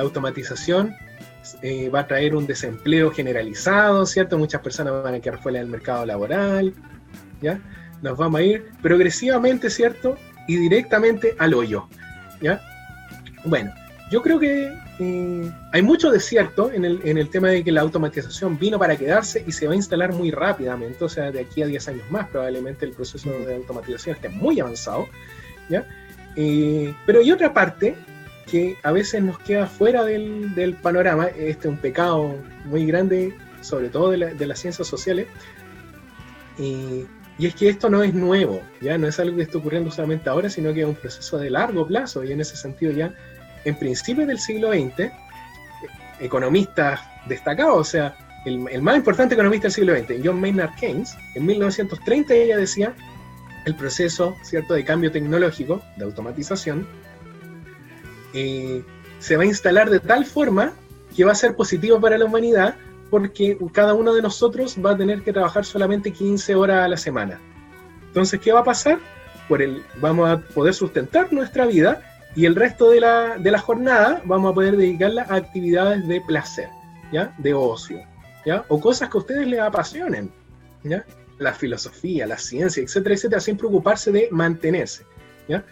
[0.00, 0.94] automatización
[1.62, 4.38] eh, va a traer un desempleo generalizado, ¿cierto?
[4.38, 6.72] Muchas personas van a quedar fuera del mercado laboral,
[7.42, 7.60] ¿ya?
[8.02, 10.16] Nos vamos a ir progresivamente, ¿cierto?
[10.48, 11.88] Y directamente al hoyo,
[12.40, 12.60] ¿ya?
[13.44, 13.72] Bueno,
[14.10, 17.80] yo creo que eh, hay mucho desierto en el, en el tema de que la
[17.80, 21.62] automatización vino para quedarse y se va a instalar muy rápidamente, o sea, de aquí
[21.62, 25.08] a 10 años más probablemente el proceso de automatización esté muy avanzado,
[25.68, 25.86] ¿ya?
[26.36, 27.96] Eh, pero hay otra parte
[28.46, 33.34] que a veces nos queda fuera del, del, panorama, este es un pecado muy grande,
[33.62, 35.26] sobre todo de, la, de las ciencias sociales,
[36.58, 39.90] eh, y es que esto no es nuevo, ya no es algo que esté ocurriendo
[39.90, 43.12] solamente ahora, sino que es un proceso de largo plazo, y en ese sentido ya
[43.64, 45.10] en principios del siglo XX,
[46.20, 51.16] economistas destacados, o sea, el, el, más importante economista del siglo XX, John Maynard Keynes,
[51.34, 52.94] en 1930 ella decía,
[53.64, 56.86] el proceso cierto de cambio tecnológico, de automatización,
[58.34, 58.82] eh,
[59.18, 60.72] se va a instalar de tal forma
[61.16, 62.74] que va a ser positivo para la humanidad
[63.10, 66.96] porque cada uno de nosotros va a tener que trabajar solamente 15 horas a la
[66.96, 67.40] semana.
[68.08, 68.98] Entonces, ¿qué va a pasar?
[69.48, 72.02] Por el, vamos a poder sustentar nuestra vida
[72.36, 76.20] y el resto de la, de la jornada vamos a poder dedicarla a actividades de
[76.20, 76.68] placer,
[77.12, 77.34] ¿ya?
[77.38, 78.02] De ocio,
[78.44, 78.64] ¿ya?
[78.68, 80.32] O cosas que a ustedes les apasionen,
[80.82, 81.04] ¿ya?
[81.38, 85.04] La filosofía, la ciencia, etcétera, etcétera, sin preocuparse de mantenerse,
[85.48, 85.64] ¿ya?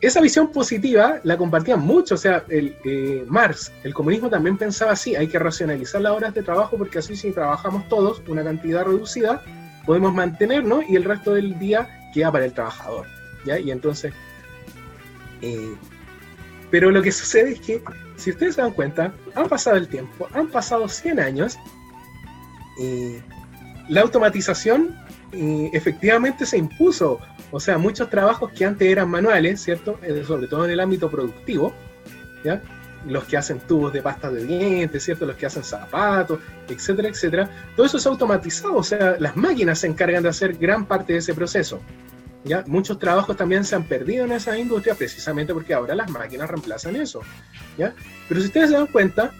[0.00, 4.92] Esa visión positiva la compartían mucho, o sea, el, eh, Marx, el comunismo también pensaba
[4.92, 8.84] así, hay que racionalizar las horas de trabajo porque así si trabajamos todos una cantidad
[8.84, 9.42] reducida,
[9.84, 13.06] podemos mantenernos y el resto del día queda para el trabajador,
[13.44, 13.60] ¿ya?
[13.60, 14.12] Y entonces...
[15.42, 15.74] Eh,
[16.70, 17.82] pero lo que sucede es que,
[18.16, 21.58] si ustedes se dan cuenta, han pasado el tiempo, han pasado 100 años,
[22.78, 23.16] y
[23.88, 24.96] la automatización
[25.32, 27.20] y efectivamente se impuso.
[27.52, 29.98] O sea, muchos trabajos que antes eran manuales, ¿cierto?
[30.26, 31.72] Sobre todo en el ámbito productivo,
[32.44, 32.62] ¿ya?
[33.06, 35.26] Los que hacen tubos de pasta de dientes, ¿cierto?
[35.26, 37.50] Los que hacen zapatos, etcétera, etcétera.
[37.74, 41.18] Todo eso es automatizado, o sea, las máquinas se encargan de hacer gran parte de
[41.18, 41.80] ese proceso.
[42.44, 42.64] ¿Ya?
[42.66, 46.96] Muchos trabajos también se han perdido en esa industria precisamente porque ahora las máquinas reemplazan
[46.96, 47.20] eso.
[47.76, 47.94] ¿ya?
[48.28, 49.32] Pero si ustedes se dan cuenta,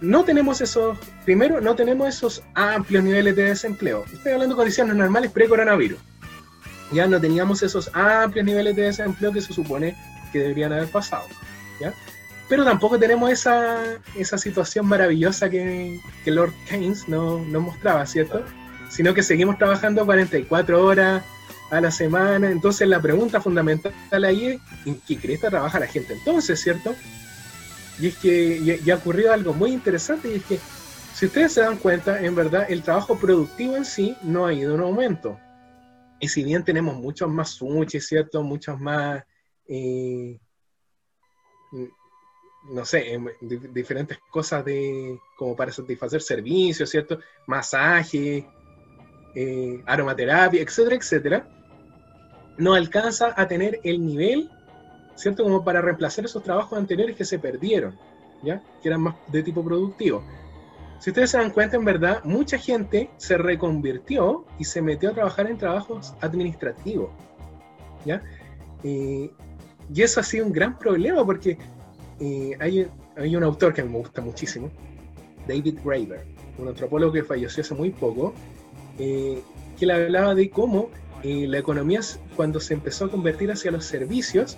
[0.00, 4.04] no tenemos esos, primero, no tenemos esos amplios niveles de desempleo.
[4.12, 5.98] Estoy hablando de condiciones normales pre-coronavirus.
[6.92, 9.96] Ya no teníamos esos amplios niveles de desempleo que se supone
[10.32, 11.26] que deberían haber pasado.
[11.80, 11.92] ¿ya?
[12.48, 13.82] Pero tampoco tenemos esa,
[14.14, 18.44] esa situación maravillosa que, que Lord Keynes nos no mostraba, ¿cierto?
[18.88, 21.24] Sino que seguimos trabajando 44 horas,
[21.70, 22.50] a la semana.
[22.50, 23.92] Entonces la pregunta fundamental
[24.24, 26.94] ahí es, ¿en qué cresta trabaja la gente entonces, cierto?
[27.98, 30.58] Y es que ya, ha ocurrido algo muy interesante y es que
[31.14, 34.74] si ustedes se dan cuenta, en verdad el trabajo productivo en sí no ha ido
[34.74, 35.38] en aumento.
[36.20, 38.42] Y si bien tenemos muchos más sushi, ¿cierto?
[38.42, 39.24] Muchos más,
[39.66, 40.38] eh,
[42.70, 47.18] no sé, em, diferentes cosas de, como para satisfacer servicios, ¿cierto?
[47.46, 48.46] Masaje,
[49.38, 51.48] eh, aromaterapia, etcétera, etcétera,
[52.56, 54.50] no alcanza a tener el nivel,
[55.14, 55.42] ¿cierto?
[55.44, 57.94] Como para reemplazar esos trabajos anteriores que se perdieron,
[58.42, 58.62] ¿ya?
[58.82, 60.24] Que eran más de tipo productivo.
[61.00, 65.12] Si ustedes se dan cuenta, en verdad, mucha gente se reconvirtió y se metió a
[65.12, 67.10] trabajar en trabajos administrativos,
[68.06, 68.22] ¿ya?
[68.84, 69.30] Eh,
[69.94, 71.58] y eso ha sido un gran problema porque
[72.20, 74.70] eh, hay, hay un autor que me gusta muchísimo,
[75.46, 76.24] David Graeber,
[76.56, 78.32] un antropólogo que falleció hace muy poco,
[78.98, 79.42] eh,
[79.78, 80.90] que le hablaba de cómo
[81.22, 82.00] eh, la economía
[82.34, 84.56] cuando se empezó a convertir hacia los servicios,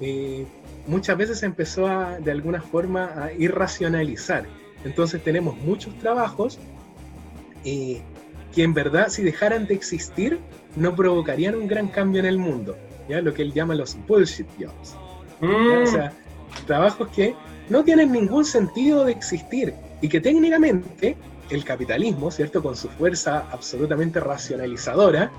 [0.00, 0.46] eh,
[0.86, 4.44] muchas veces se empezó a, de alguna forma a irracionalizar.
[4.84, 6.58] Entonces tenemos muchos trabajos
[7.62, 8.02] que
[8.62, 10.38] en verdad si dejaran de existir
[10.76, 13.20] no provocarían un gran cambio en el mundo, ¿ya?
[13.20, 14.96] lo que él llama los bullshit jobs.
[15.42, 16.12] O sea,
[16.66, 17.34] trabajos que
[17.68, 21.16] no tienen ningún sentido de existir y que técnicamente
[21.50, 22.62] el capitalismo, ¿cierto?
[22.62, 25.30] Con su fuerza absolutamente racionalizadora,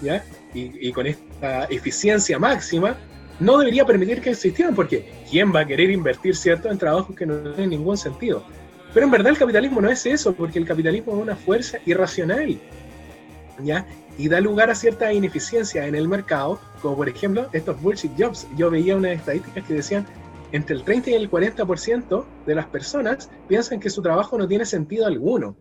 [0.00, 0.24] ¿ya?
[0.54, 2.96] Y, con esta eficiencia máxima,
[3.40, 7.26] no debería permitir que existieran, porque ¿quién va a querer invertir, ¿cierto?, en trabajos que
[7.26, 8.42] no tienen ningún sentido.
[8.92, 12.58] Pero en verdad el capitalismo no es eso, porque el capitalismo es una fuerza irracional,
[13.62, 13.86] ¿ya?
[14.16, 18.46] Y da lugar a cierta ineficiencia en el mercado, como por ejemplo estos bullshit jobs.
[18.56, 20.06] Yo veía unas estadísticas que decían
[20.52, 24.64] entre el 30 y el 40% de las personas piensan que su trabajo no tiene
[24.64, 25.56] sentido alguno.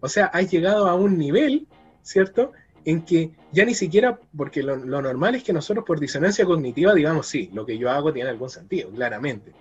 [0.00, 1.66] O sea, has llegado a un nivel,
[2.02, 2.52] ¿cierto?
[2.84, 7.26] En que ya ni siquiera, porque lo, normal es que nosotros por disonancia cognitiva digamos,
[7.26, 9.52] sí, lo que yo hago tiene algún sentido, claramente,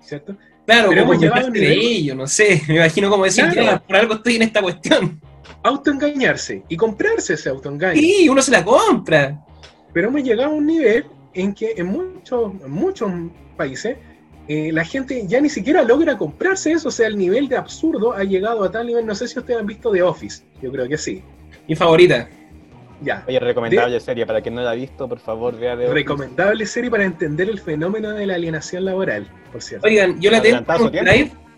[0.00, 0.36] ¿cierto?
[0.66, 1.78] Claro, pero hemos llegado a un nivel...
[1.78, 3.44] ello, no sé, me imagino como decir,
[3.86, 5.20] por algo estoy en esta cuestión.
[5.62, 8.00] Autoengañarse y comprarse ese autoengaño.
[8.00, 9.44] Sí, uno se la compra.
[9.92, 13.10] Pero hemos llegado a un nivel en que en muchos, en muchos
[13.56, 13.96] países
[14.48, 18.12] eh, la gente ya ni siquiera logra comprarse eso, o sea, el nivel de absurdo
[18.12, 20.88] ha llegado a tal nivel, no sé si ustedes han visto The Office, yo creo
[20.88, 21.22] que sí.
[21.66, 22.28] Mi favorita.
[23.00, 23.24] Ya.
[23.26, 26.90] Oye, recomendable serie, para quien no la ha visto, por favor, vea The Recomendable serie
[26.90, 29.86] para entender el fenómeno de la alienación laboral, por cierto.
[29.86, 30.62] Oigan, yo la tengo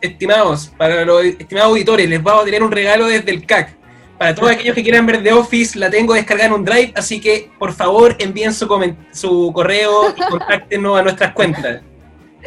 [0.00, 3.76] estimados, para los estimados auditores, les voy a tener un regalo desde el CAC.
[4.18, 7.20] Para todos aquellos que quieran ver The Office, la tengo descargada en un drive, así
[7.20, 8.66] que por favor envíen su,
[9.12, 11.82] su correo y contáctenos a nuestras cuentas.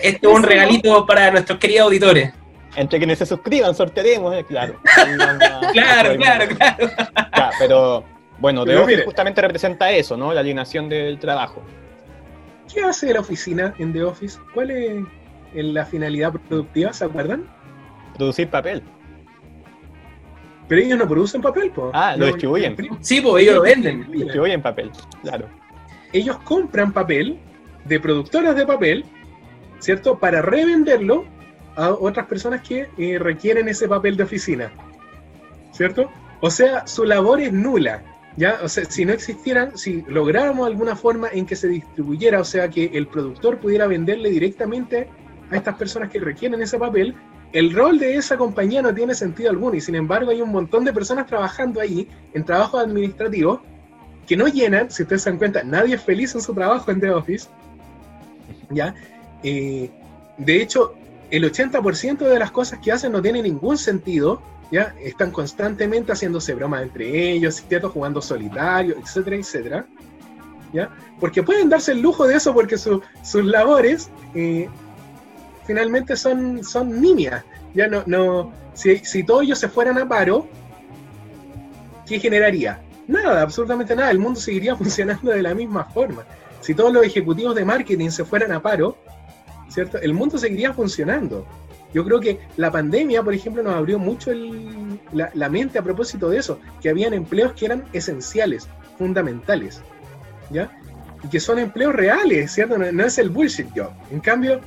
[0.03, 2.33] Esto es un regalito para nuestros queridos auditores.
[2.75, 4.79] Entre quienes se suscriban, sortearemos, eh, claro.
[5.73, 6.89] claro, claro, claro.
[7.57, 8.03] pero
[8.37, 10.33] bueno, The Office justamente representa eso, ¿no?
[10.33, 11.63] La alienación del trabajo.
[12.71, 14.39] ¿Qué hace la oficina en The Office?
[14.53, 15.03] ¿Cuál es
[15.53, 16.93] la finalidad productiva?
[16.93, 17.45] ¿Se acuerdan?
[18.15, 18.83] Producir papel.
[20.67, 21.89] Pero ellos no producen papel, pues.
[21.93, 22.77] Ah, lo distribuyen.
[23.01, 24.09] Sí, pues ellos lo venden.
[24.11, 24.91] Distribuyen papel,
[25.23, 25.47] claro.
[26.13, 27.39] Ellos compran papel
[27.85, 29.05] de productoras de papel
[29.79, 30.19] ¿cierto?
[30.19, 31.25] Para revenderlo
[31.75, 34.71] a otras personas que eh, requieren ese papel de oficina,
[35.71, 36.09] ¿cierto?
[36.41, 38.03] O sea, su labor es nula,
[38.35, 38.59] ¿ya?
[38.63, 42.69] O sea, si no existieran, si lográramos alguna forma en que se distribuyera, o sea,
[42.69, 45.07] que el productor pudiera venderle directamente
[45.51, 47.15] a estas personas que requieren ese papel,
[47.51, 50.85] el rol de esa compañía no tiene sentido alguno y sin embargo hay un montón
[50.85, 53.61] de personas trabajando ahí en trabajos administrativos
[54.27, 56.99] que no llenan, si ustedes se dan cuenta, nadie es feliz en su trabajo en
[56.99, 57.49] The Office,
[58.69, 58.93] ¿ya?
[59.43, 59.89] Eh,
[60.37, 60.95] de hecho,
[61.31, 64.95] el 80% de las cosas que hacen no tiene ningún sentido, ¿ya?
[65.01, 67.89] Están constantemente haciéndose bromas entre ellos, ¿cierto?
[67.89, 69.85] Jugando solitario, etcétera, etcétera,
[70.73, 70.89] ¿ya?
[71.19, 73.01] Porque pueden darse el lujo de eso porque sus
[73.45, 74.67] labores eh,
[75.65, 77.87] finalmente son, son nimias, ¿ya?
[77.87, 80.47] No, no, si, si todos ellos se fueran a paro,
[82.07, 82.81] ¿qué generaría?
[83.07, 86.23] Nada, absolutamente nada, el mundo seguiría funcionando de la misma forma.
[86.61, 88.97] Si todos los ejecutivos de marketing se fueran a paro,
[89.69, 89.97] ¿cierto?
[89.99, 91.45] El mundo seguiría funcionando.
[91.93, 94.31] Yo creo que la pandemia, por ejemplo, nos abrió mucho
[95.11, 99.81] la, mente a propósito de eso, que habían empleos que eran esenciales, fundamentales,
[100.51, 100.71] ¿ya?
[101.23, 102.77] Y que son empleos reales, ¿cierto?
[102.77, 103.91] No, es el bullshit job.
[104.11, 104.61] En cambio,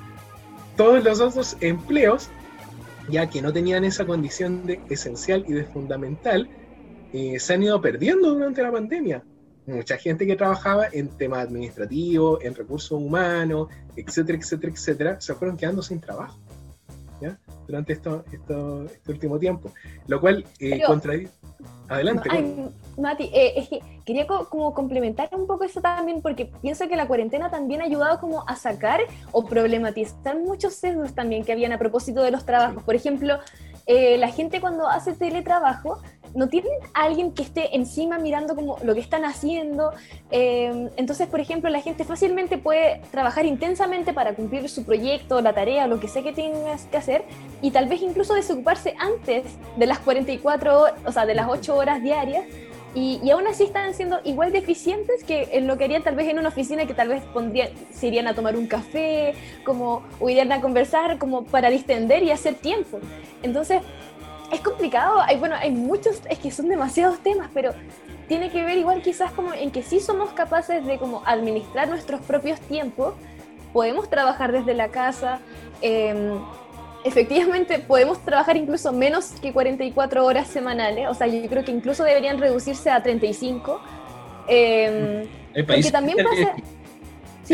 [0.76, 2.28] todos los otros empleos,
[3.08, 6.48] ya que no tenían esa condición de esencial y de fundamental,
[7.12, 9.22] eh, se han ido perdiendo durante la pandemia
[9.66, 15.56] mucha gente que trabajaba en temas administrativos, en recursos humanos, etcétera, etcétera, etcétera, se fueron
[15.56, 16.36] quedando sin trabajo
[17.66, 19.70] durante esto, esto, este último tiempo.
[20.08, 21.32] Lo cual eh, contradice.
[21.88, 22.28] Adelante.
[22.30, 26.88] Ay, Mati, eh, es que quería co- como complementar un poco eso también, porque pienso
[26.88, 31.52] que la cuarentena también ha ayudado como a sacar o problematizar muchos sesgos también que
[31.52, 32.82] habían a propósito de los trabajos.
[32.82, 33.38] Por ejemplo,
[33.86, 36.00] eh, la gente cuando hace teletrabajo
[36.34, 39.92] no tienen a alguien que esté encima mirando como lo que están haciendo.
[40.30, 45.52] eh, entonces, por ejemplo, la gente fácilmente puede trabajar intensamente para cumplir su proyecto, la
[45.52, 47.24] tarea, lo que sea que tengas que hacer,
[47.60, 49.44] y tal vez incluso desocuparse antes
[49.76, 52.44] de las 44 horas, o sea, de las 8 horas diarias,
[52.94, 56.28] y, aún así están siendo igual de eficientes que en lo que harían tal vez
[56.28, 60.28] en una oficina que tal vez pondrían, se irían a tomar un café, como, o
[60.28, 63.00] irían a conversar, como para distender y hacer tiempo.
[63.42, 63.80] Entonces,
[64.52, 67.72] es complicado, hay, bueno, hay muchos, es que son demasiados temas, pero
[68.28, 72.20] tiene que ver igual quizás como en que sí somos capaces de como administrar nuestros
[72.20, 73.14] propios tiempos,
[73.72, 75.40] podemos trabajar desde la casa,
[75.80, 76.38] eh,
[77.04, 82.04] efectivamente podemos trabajar incluso menos que 44 horas semanales, o sea, yo creo que incluso
[82.04, 83.80] deberían reducirse a 35.
[84.48, 86.54] eh, porque país también pasa...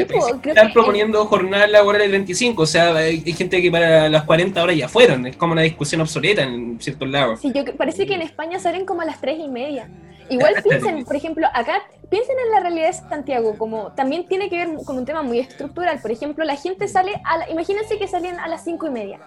[0.07, 4.09] Sí, creo están proponiendo jornada laboral de 35, o sea, hay, hay gente que para
[4.09, 7.41] las 40 horas ya fueron, es como una discusión obsoleta en ciertos lados.
[7.41, 9.89] Sí, yo, parece que en España salen como a las tres y media.
[10.31, 14.57] Igual piensen, por ejemplo, acá, piensen en la realidad de Santiago, como también tiene que
[14.57, 16.01] ver con un tema muy estructural.
[16.01, 19.21] Por ejemplo, la gente sale, a la- imagínense que salen a las cinco y media.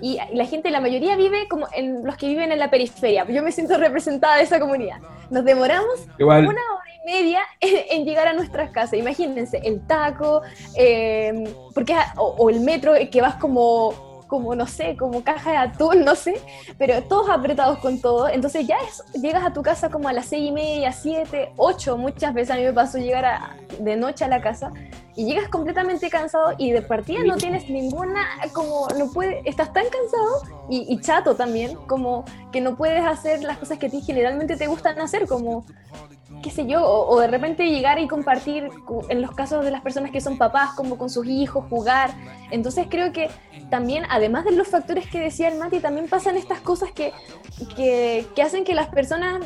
[0.00, 3.26] Y la gente, la mayoría vive como en los que viven en la periferia.
[3.28, 4.98] Yo me siento representada de esa comunidad.
[5.30, 8.94] Nos demoramos Igual, una hora y media en, en llegar a nuestras casas.
[8.94, 10.42] Imagínense, el taco,
[10.76, 15.56] eh, porque, o, o el metro que vas como, como, no sé, como caja de
[15.58, 16.34] atún, no sé,
[16.78, 18.28] pero todos apretados con todo.
[18.28, 21.96] Entonces ya es, llegas a tu casa como a las seis y media, siete, ocho,
[21.96, 24.72] muchas veces a mí me pasó llegar a- de noche a la casa
[25.16, 29.84] y llegas completamente cansado y de partida no tienes ninguna, como no puedes, estás tan
[29.84, 34.00] cansado y, y chato también, como que no puedes hacer las cosas que a ti
[34.00, 35.64] generalmente te gustan hacer, como
[36.42, 38.68] qué sé yo, o, o de repente llegar y compartir,
[39.08, 42.10] en los casos de las personas que son papás, como con sus hijos, jugar.
[42.50, 43.30] Entonces creo que
[43.70, 47.12] también, además de los factores que decía el Mati, también pasan estas cosas que,
[47.76, 49.40] que, que hacen que las personas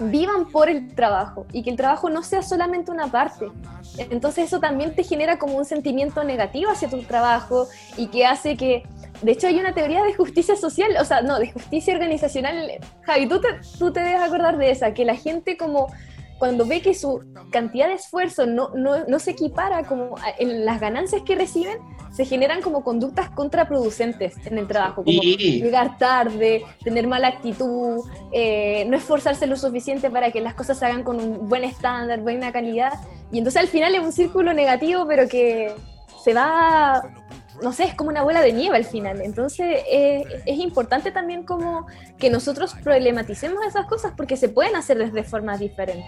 [0.00, 3.50] vivan por el trabajo y que el trabajo no sea solamente una parte.
[3.98, 8.56] Entonces eso también te genera como un sentimiento negativo hacia tu trabajo y que hace
[8.56, 8.84] que,
[9.22, 12.70] de hecho hay una teoría de justicia social, o sea, no, de justicia organizacional.
[13.02, 15.88] Javi, tú te, tú te debes acordar de esa, que la gente como
[16.38, 20.64] cuando ve que su cantidad de esfuerzo no, no, no se equipara como a- en
[20.64, 21.78] las ganancias que reciben,
[22.12, 25.60] se generan como conductas contraproducentes en el trabajo, como Sí.
[25.60, 28.00] llegar tarde, tener mala actitud,
[28.32, 32.20] eh, no esforzarse lo suficiente para que las cosas se hagan con un buen estándar,
[32.20, 32.92] buena calidad.
[33.30, 35.74] Y entonces al final es un círculo negativo, pero que
[36.24, 37.02] se va,
[37.62, 39.20] no sé, es como una bola de nieve al final.
[39.20, 41.86] Entonces eh, es importante también como
[42.18, 46.04] que nosotros problematicemos esas cosas porque se pueden hacer desde formas diferentes.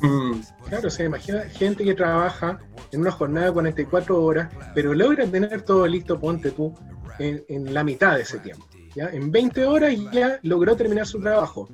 [0.00, 2.58] mm, Claro, se imagina gente que trabaja
[2.92, 6.74] en una jornada de 44 horas, pero logra tener todo listo, ponte tú,
[7.18, 8.66] en, en la mitad de ese tiempo.
[8.94, 9.08] ¿Ya?
[9.08, 11.68] En 20 horas ya logró terminar su trabajo.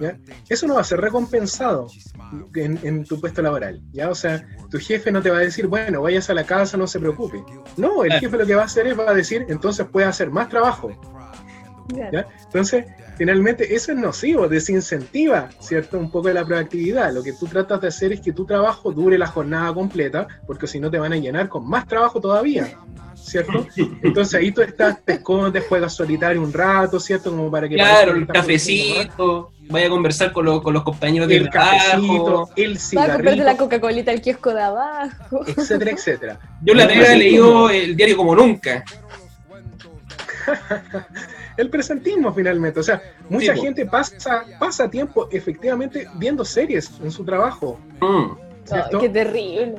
[0.00, 0.18] ¿ya?
[0.48, 1.88] Eso no va a ser recompensado
[2.54, 3.80] en, en tu puesto laboral.
[3.92, 4.10] ¿ya?
[4.10, 6.86] O sea, tu jefe no te va a decir, bueno, vayas a la casa, no
[6.86, 7.42] se preocupe.
[7.76, 10.30] No, el jefe lo que va a hacer es va a decir, entonces puedes hacer
[10.30, 10.90] más trabajo.
[12.12, 12.26] ¿ya?
[12.44, 15.98] Entonces, finalmente, eso es nocivo, desincentiva, ¿cierto?
[15.98, 17.12] Un poco de la proactividad.
[17.12, 20.66] Lo que tú tratas de hacer es que tu trabajo dure la jornada completa, porque
[20.66, 22.68] si no te van a llenar con más trabajo todavía,
[23.14, 23.66] ¿cierto?
[24.02, 27.30] Entonces ahí tú estás, te escondes, juegas solitario un rato, ¿cierto?
[27.30, 31.30] Como para que claro, el cafecito, vaya a conversar con, los- con los compañeros más,
[31.30, 32.50] de el trabajo.
[32.56, 35.40] el Va a comprarte la Coca-Colita al kiosco de abajo.
[35.46, 36.38] etcétera, etcétera.
[36.62, 38.84] Yo la he leído el diario como nunca.
[41.56, 42.80] el presentismo finalmente.
[42.80, 47.78] O sea, mucha gente pasa, pasa tiempo efectivamente viendo series en su trabajo.
[48.00, 48.32] Mm.
[49.00, 49.74] qué terrible.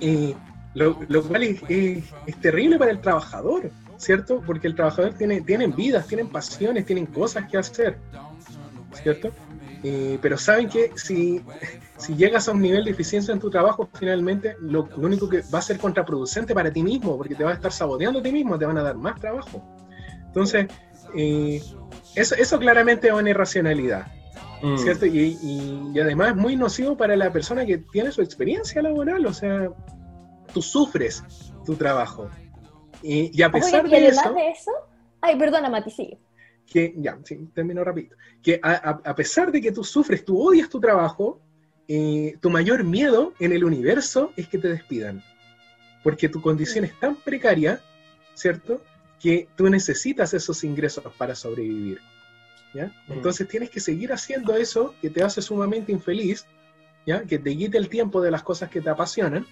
[0.00, 0.34] Y
[0.74, 4.42] lo, lo cual es, es- es terrible para el trabajador, ¿cierto?
[4.46, 7.98] Porque el trabajador tiene tienen vidas, tienen pasiones, tienen cosas que hacer,
[9.02, 9.30] ¿cierto?
[9.82, 11.40] Pero saben que si,
[11.96, 15.42] si llegas a un nivel de eficiencia en tu trabajo, finalmente lo, lo único que
[15.52, 18.30] va a ser contraproducente para ti mismo, porque te va a estar saboteando a ti
[18.32, 19.62] mismo, te van a dar más trabajo.
[20.30, 20.66] Entonces,
[21.16, 21.60] eh,
[22.14, 24.06] eso, eso claramente es una irracionalidad.
[24.62, 24.76] Mm.
[24.76, 25.06] ¿cierto?
[25.06, 29.24] Y, y- y además es muy nocivo para la persona que tiene su experiencia laboral,
[29.24, 29.70] o sea,
[30.52, 31.24] tú sufres
[31.64, 32.28] tu trabajo.
[33.02, 34.70] Y, y a pesar de además eso, de eso,
[35.22, 36.18] ay, perdona, Mati, sigue.
[36.66, 40.38] que ya, sí, termino rapidito, que a, a- a pesar de que tú sufres, tú
[40.38, 41.40] odias tu trabajo,
[41.88, 45.22] eh, tu mayor miedo en el universo es que te despidan,
[46.04, 47.80] porque tu condición es tan precaria,
[48.34, 48.82] ¿cierto?
[49.20, 52.00] Que tú necesitas esos ingresos para sobrevivir.
[52.72, 52.86] ¿ya?
[53.06, 53.12] Mm.
[53.12, 56.46] Entonces tienes que seguir haciendo eso que te hace sumamente infeliz,
[57.06, 57.22] ¿ya?
[57.24, 59.46] Que te quite el tiempo de las cosas que te apasionan,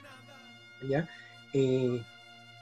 [0.88, 1.08] ¿ya?
[1.52, 2.02] Eh,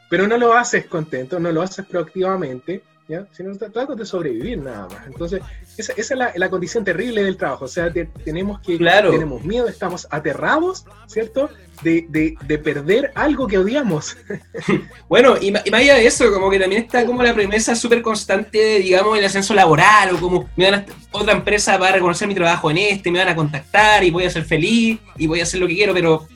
[0.09, 3.27] pero no lo haces contento, no lo haces proactivamente, ¿ya?
[3.33, 5.07] Sino tra- tratas de sobrevivir nada más.
[5.07, 5.41] Entonces,
[5.77, 7.65] esa, esa es la, la condición terrible del trabajo.
[7.67, 9.11] O sea, te- tenemos que, Claro.
[9.11, 11.49] tenemos miedo, estamos aterrados, ¿cierto?
[11.83, 14.17] De, de- de perder algo que odiamos.
[15.09, 18.59] Bueno, y, más allá de eso, como que también está como la premisa súper constante
[18.59, 22.27] de, digamos, el ascenso laboral, o como me van a, otra empresa va a reconocer
[22.27, 25.39] mi trabajo en este, me van a contactar y voy a ser feliz y voy
[25.39, 26.27] a hacer lo que quiero, pero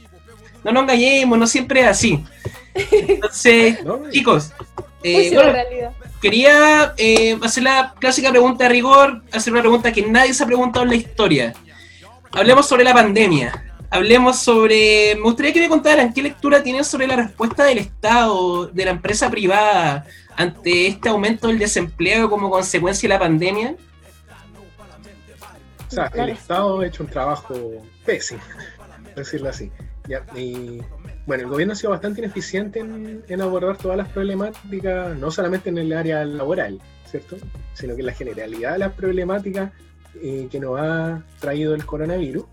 [0.62, 2.23] no nos engañemos, no siempre es así.
[2.75, 3.79] Entonces,
[4.12, 4.53] chicos,
[5.03, 5.53] eh, bueno,
[6.20, 10.46] quería eh, hacer la clásica pregunta de rigor, hacer una pregunta que nadie se ha
[10.46, 11.55] preguntado en la historia.
[12.32, 13.66] Hablemos sobre la pandemia.
[13.90, 15.16] Hablemos sobre.
[15.16, 18.92] Me gustaría que me contaran qué lectura tienen sobre la respuesta del Estado, de la
[18.92, 23.74] empresa privada, ante este aumento del desempleo como consecuencia de la pandemia.
[25.88, 27.55] O sea, el Estado ha hecho un trabajo
[28.05, 28.40] pésimo,
[29.16, 29.72] decirlo así.
[30.07, 30.80] Ya, y,
[31.31, 35.78] bueno, el gobierno ha sido bastante ineficiente en, abordar todas las problemáticas, no solamente en
[35.78, 37.37] el área laboral, ¿cierto?
[37.72, 39.70] Sino que en la generalidad de las problemáticas
[40.20, 42.47] eh, que nos ha traído el coronavirus.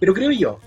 [0.00, 0.58] Pero creo yo,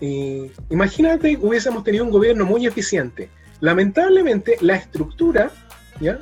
[0.00, 3.28] eh, imagínate que hubiésemos tenido un gobierno muy eficiente.
[3.58, 5.50] Lamentablemente, la estructura
[5.98, 6.20] ¿ya?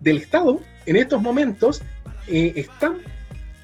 [0.00, 1.80] del Estado en estos momentos
[2.26, 2.98] eh, es tan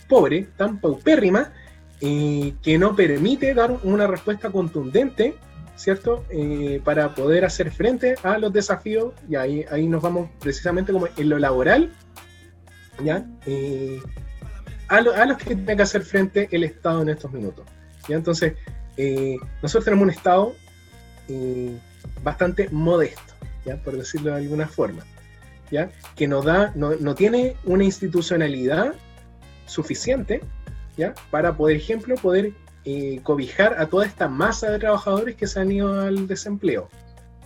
[0.08, 1.52] pobre, tan paupérrima,
[2.00, 5.34] eh, que no permite dar una respuesta contundente,
[5.76, 6.24] ¿cierto?
[6.30, 11.08] Eh, para poder hacer frente a los desafíos, y ahí, ahí nos vamos precisamente como
[11.16, 11.92] en lo laboral,
[13.02, 13.24] ¿ya?
[13.46, 14.00] Eh,
[14.88, 17.66] a, a los que tiene que hacer frente el Estado en estos minutos.
[18.08, 18.16] ¿ya?
[18.16, 18.54] Entonces,
[18.96, 20.54] eh, nosotros tenemos un Estado
[22.22, 23.76] bastante modesto, ¿ya?
[23.76, 25.02] Por decirlo de alguna forma,
[25.70, 25.90] ¿ya?
[26.14, 28.94] Que no, da, no, no tiene una institucionalidad
[29.66, 30.42] suficiente
[30.96, 31.14] ¿ya?
[31.30, 32.52] para, por ejemplo, poder
[32.84, 36.88] eh, cobijar a toda esta masa de trabajadores que se han ido al desempleo.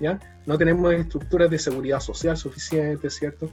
[0.00, 0.18] ¿ya?
[0.46, 3.50] No tenemos estructuras de seguridad social suficientes, ¿cierto?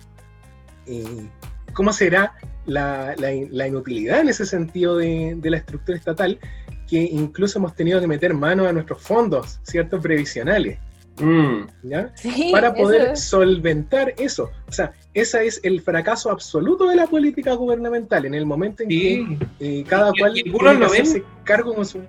[0.86, 1.28] Eh,
[1.74, 2.34] ¿Cómo será
[2.66, 6.40] la, la- la inutilidad en ese sentido de, de la estructura estatal
[6.88, 10.00] que incluso hemos tenido que meter mano a nuestros fondos, ¿cierto?
[10.00, 10.78] Previsionales.
[11.20, 11.68] Mm.
[11.84, 12.11] ¿ya?
[12.16, 13.24] Sí, para poder es.
[13.24, 14.49] solventar eso.
[14.68, 18.89] O sea, ese es el fracaso absoluto de la política gubernamental en el momento en
[18.89, 19.38] Sí.
[19.59, 21.01] que eh, cada Y- cual y algunos lo ven.
[21.01, 21.99] hacerse cargo con su...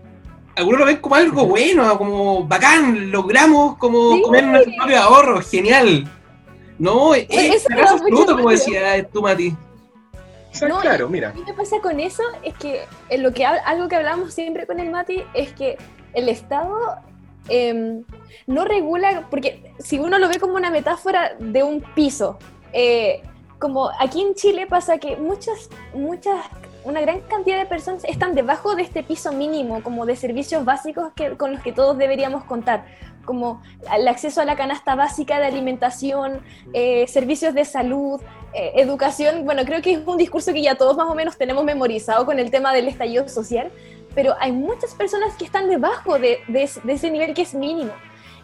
[0.56, 4.22] Algunos lo ven como algo bueno, como bacán, logramos como Sí.
[4.22, 6.10] comer nuestros propios ahorros, genial.
[6.78, 9.48] No, es Pues eso me fracaso absoluto, como decía tú, Mati.
[10.52, 13.88] O sea, No, claro, mira, me pasa con eso es que en lo que algo
[13.88, 15.76] que hablamos siempre con el Mati es que
[16.14, 16.78] el Estado
[17.48, 18.04] em,
[18.46, 22.38] no regula, porque si uno lo ve como una metáfora de un piso,
[22.72, 23.22] eh,
[23.58, 26.44] como aquí en Chile pasa que muchas, muchas,
[26.84, 31.12] una gran cantidad de personas están debajo de este piso mínimo, como de servicios básicos
[31.14, 32.84] que, con los que todos deberíamos contar,
[33.24, 33.62] como
[33.96, 36.40] el acceso a la canasta básica de alimentación,
[36.74, 38.20] eh, servicios de salud,
[38.52, 41.64] eh, educación, bueno, creo que es un discurso que ya todos más o menos tenemos
[41.64, 43.70] memorizado con el tema del estallido social,
[44.14, 47.92] pero hay muchas personas que están debajo de, de de ese nivel que es mínimo.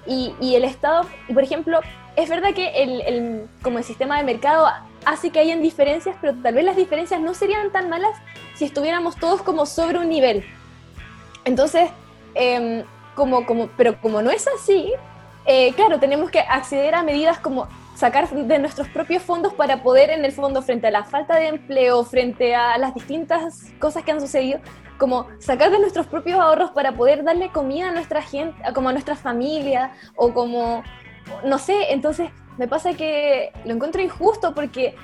[0.07, 1.81] Y, y el Estado, y por ejemplo,
[2.17, 4.67] es verdad que el, el- como el sistema de mercado
[5.05, 8.13] hace que hayan diferencias, pero tal vez las diferencias no serían tan malas
[8.55, 10.45] si estuviéramos todos como sobre un nivel.
[11.45, 11.91] Entonces,
[12.35, 14.93] em, como, como, pero como no es así,
[15.47, 20.11] eh, claro, tenemos que acceder a medidas como sacar de nuestros propios fondos para poder,
[20.11, 24.13] en el fondo, frente a la falta de empleo, frente a las distintas cosas que
[24.13, 24.61] han sucedido,
[25.01, 28.93] como sacar de nuestros propios ahorros para poder darle comida a nuestra gente, como a
[28.93, 30.85] nuestra familia, o como,
[31.45, 34.95] no sé, entonces me pasa que lo encuentro injusto porque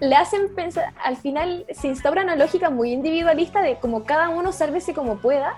[0.00, 4.50] le hacen pensar, al final se instaura una lógica muy individualista de como cada uno
[4.50, 5.54] sálvese como pueda,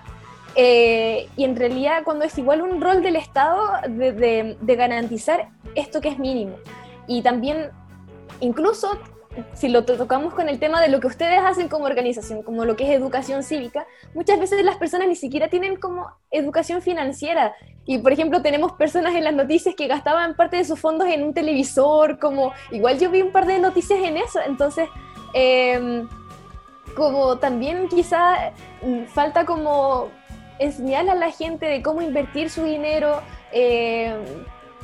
[0.57, 5.49] eh, y en realidad cuando es igual un rol del Estado de, de- de garantizar
[5.75, 6.57] esto que es mínimo.
[7.07, 7.71] Y también,
[8.41, 8.99] incluso
[9.53, 12.65] si lo to- tocamos con el tema de lo que ustedes hacen como organización, como
[12.65, 17.55] lo que es educación cívica, muchas veces las personas ni siquiera tienen como educación financiera.
[17.87, 21.23] Y por ejemplo, tenemos personas en las noticias que gastaban parte de sus fondos en
[21.23, 24.41] un televisor, como igual yo vi un par de noticias en eso.
[24.47, 24.89] Entonces,
[25.35, 26.09] em,
[26.97, 30.09] como también quizá mm, falta como
[30.59, 33.21] enseñar a la gente de cómo invertir su dinero
[33.53, 34.15] eh,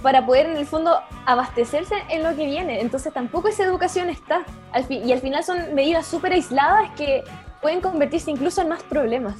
[0.02, 2.80] para poder en el fondo abastecerse en lo que viene.
[2.80, 4.44] Entonces tampoco esa educación está.
[4.72, 7.22] Al y al final son medidas súper aisladas que
[7.60, 9.36] pueden convertirse incluso en más problemas.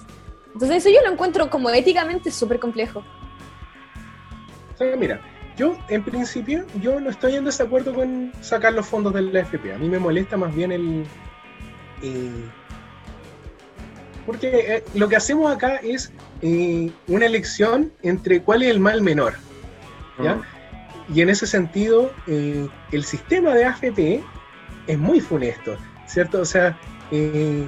[0.53, 3.03] Entonces eso yo lo encuentro como éticamente súper complejo.
[4.99, 5.21] mira,
[5.57, 9.73] yo en principio yo no estoy en desacuerdo con sacar los fondos del AFP.
[9.73, 11.07] A mí me molesta más bien el,
[12.03, 12.49] Eh,
[14.27, 19.03] porque eh, lo que hacemos acá es eh, una elección entre cuál es el mal
[19.03, 19.35] menor.
[20.23, 20.37] ¿Ya?
[20.37, 20.43] Mm.
[21.15, 24.23] Y en ese sentido, eh, el sistema de AFP
[24.87, 26.41] es muy funesto, ¿cierto?
[26.41, 26.79] O sea,
[27.11, 27.67] eh,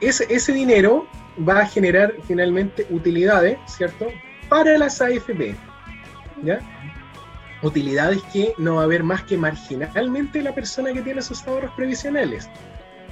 [0.00, 1.06] ese, ese dinero
[1.48, 4.08] va a generar finalmente utilidades, ¿cierto?
[4.48, 5.54] Para las AFP,
[6.42, 6.60] ¿ya?
[7.62, 11.72] Utilidades que no va a haber más que marginalmente la persona que tiene sus ahorros
[11.74, 12.48] previsionales,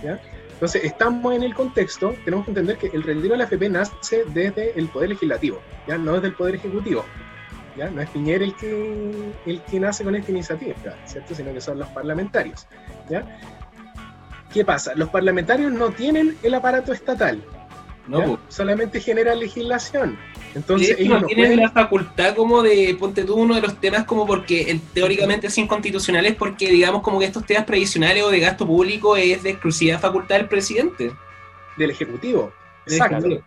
[0.03, 0.21] ¿ya?
[0.53, 4.25] Entonces, estamos en el contexto, tenemos que entender que el retiro de la AFP nace
[4.35, 5.97] desde el Poder Legislativo, ¿ya?
[5.97, 7.05] No desde el Poder Ejecutivo.
[7.77, 7.91] ¿Ya?
[7.91, 10.75] No es Piñera el que, el que nace con esta iniciativa,
[11.07, 11.35] ¿cierto?
[11.35, 12.67] Sino que son los parlamentarios,
[13.09, 13.25] ¿ya?
[14.53, 14.93] ¿Qué pasa?
[14.97, 17.43] Los parlamentarios no tienen el aparato estatal,
[18.09, 18.39] No, pues.
[18.49, 20.19] solamente generan legislación.
[20.55, 23.81] Entonces, ellos no no tienen pueden- la facultad como de, ponte tú uno de los
[23.81, 28.25] temas como porque el, teóricamente es inconstitucional es porque digamos como que estos temas previsionales
[28.25, 31.13] o de gasto público es de exclusiva facultad del presidente.
[31.77, 32.53] del Ejecutivo.
[32.87, 33.17] Exacto.
[33.19, 33.45] Ejecutivo.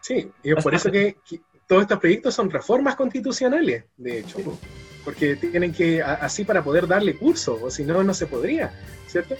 [0.00, 1.40] Sí, y es por eso que, que
[1.70, 4.38] todos estos proyectos son reformas constitucionales, de hecho,
[5.04, 8.72] porque tienen que, así para poder darle curso, o si no, no se podría,
[9.06, 9.36] ¿cierto?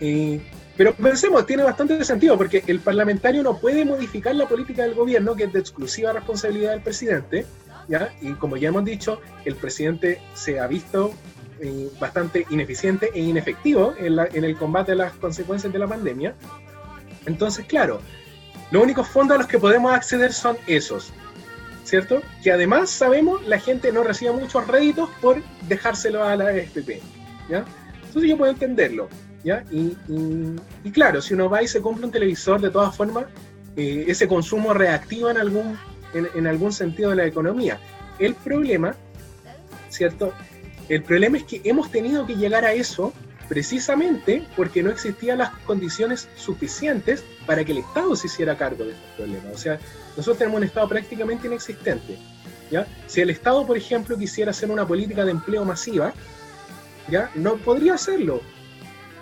[0.00, 0.40] Eh,
[0.74, 5.36] pero pensemos, tiene bastante sentido, porque el parlamentario no puede modificar la política del gobierno,
[5.36, 7.44] que es de exclusiva responsabilidad del presidente,
[7.88, 8.10] ¿ya?
[8.22, 11.12] Y como ya hemos dicho, el presidente se ha visto
[11.60, 15.86] eh, bastante ineficiente e inefectivo en, la- en el combate a las consecuencias de la
[15.86, 16.34] pandemia.
[17.26, 18.00] Entonces, claro,
[18.70, 21.12] los únicos fondos a los que podemos acceder son esos,
[21.86, 22.20] ¿cierto?
[22.42, 27.00] Que además sabemos la gente no recibe muchos réditos por dejárselo a la FP,
[27.48, 27.64] ¿ya?
[28.06, 29.08] Entonces yo puedo entenderlo,
[29.44, 29.64] ¿ya?
[29.70, 33.26] Y, claro, si uno va y se compra un televisor, de todas formas,
[33.76, 35.78] eh, ese consumo reactiva en algún,
[36.12, 37.78] en, en algún sentido de la economía.
[38.18, 38.96] El problema,
[39.88, 40.32] ¿cierto?
[40.88, 43.12] El problema es que hemos tenido que llegar a eso
[43.48, 48.92] precisamente porque no existían las condiciones suficientes para que el Estado se hiciera cargo de
[48.92, 49.54] estos problemas.
[49.54, 49.78] O sea,
[50.16, 52.18] nosotros tenemos un Estado prácticamente inexistente.
[52.70, 52.86] ¿ya?
[53.06, 56.12] Si el Estado, por ejemplo, quisiera hacer una política de empleo masiva,
[57.08, 57.30] ¿ya?
[57.34, 58.40] no podría hacerlo,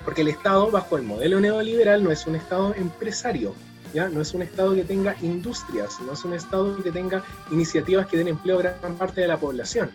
[0.05, 3.55] porque el Estado, bajo el modelo neoliberal, no es un Estado empresario.
[3.93, 4.09] ¿Ya?
[4.09, 7.23] No es un Estado que tenga industrias, no es un Estado que tenga
[7.53, 9.89] iniciativas que den empleo a gran parte de la población,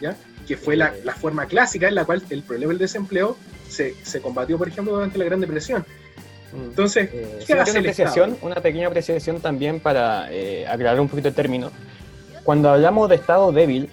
[0.00, 0.16] ¿ya?
[0.48, 3.36] que fue la, la forma clásica en la cual el problema del desempleo
[3.72, 5.84] se, se combatió, por ejemplo, durante la Gran Depresión.
[6.54, 11.28] Entonces, Eh, ¿qué hace una, apreciación, una pequeña apreciación también para eh, aclarar un poquito
[11.28, 11.70] el término.
[12.44, 13.88] Cuando hablamos de Estado débil,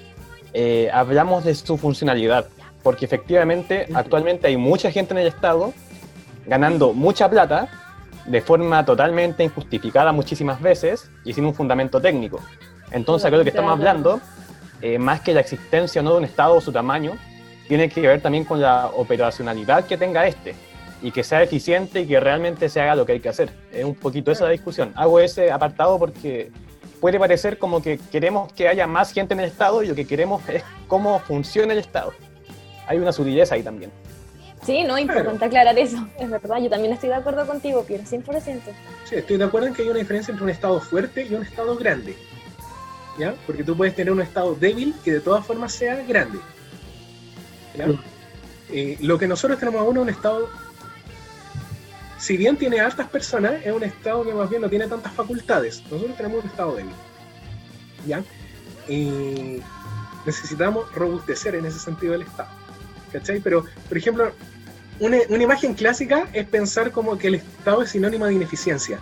[0.54, 2.48] eh, hablamos de su funcionalidad,
[2.84, 3.98] porque efectivamente Ujú.
[3.98, 5.74] actualmente hay mucha gente en el Estado
[6.46, 7.70] ganando mucha plata
[8.26, 12.42] de forma totalmente injustificada muchísimas veces y sin un fundamento técnico.
[12.92, 14.20] Entonces, lo que estamos hablando,
[14.82, 17.14] eh, más que la existencia o no de un Estado o su tamaño,
[17.70, 20.56] tiene que ver también con la operacionalidad que tenga este
[21.04, 23.52] y que sea eficiente y que realmente se haga lo que hay que hacer.
[23.72, 24.92] Es un poquito esa la discusión.
[24.96, 26.52] Hago ese apartado porque
[27.00, 30.06] puede parecer como que queremos que haya más gente en el Estado y lo que
[30.06, 32.12] queremos es cómo funciona el Estado.
[32.88, 33.92] Hay una sutileza ahí también.
[34.66, 35.46] Sí, no, importante Claro.
[35.46, 35.98] aclarar eso.
[36.20, 38.62] Es verdad, yo también estoy de acuerdo contigo, Piero, 100%.
[39.06, 41.44] Sí, estoy de acuerdo en que hay una diferencia entre un Estado fuerte y un
[41.44, 42.16] Estado grande.
[43.20, 43.36] ¿Ya?
[43.46, 46.40] Porque tú puedes tener un Estado débil que de todas formas sea grande.
[47.80, 47.88] ¿Ya?
[48.72, 50.50] Eh, lo que nosotros tenemos ahora es un Estado,
[52.18, 55.82] si bien tiene altas personas, es un Estado que más bien no tiene tantas facultades.
[55.90, 56.94] Nosotros tenemos un Estado débil.
[58.06, 58.24] ¿Ya?
[58.88, 59.62] Eh,
[60.26, 62.50] necesitamos robustecer en ese sentido el Estado.
[63.14, 63.40] ¿Cachai?
[63.40, 64.32] Pero, por ejemplo,
[65.00, 69.00] una, una imagen clásica es pensar como que el Estado es sinónimo de ineficiencia.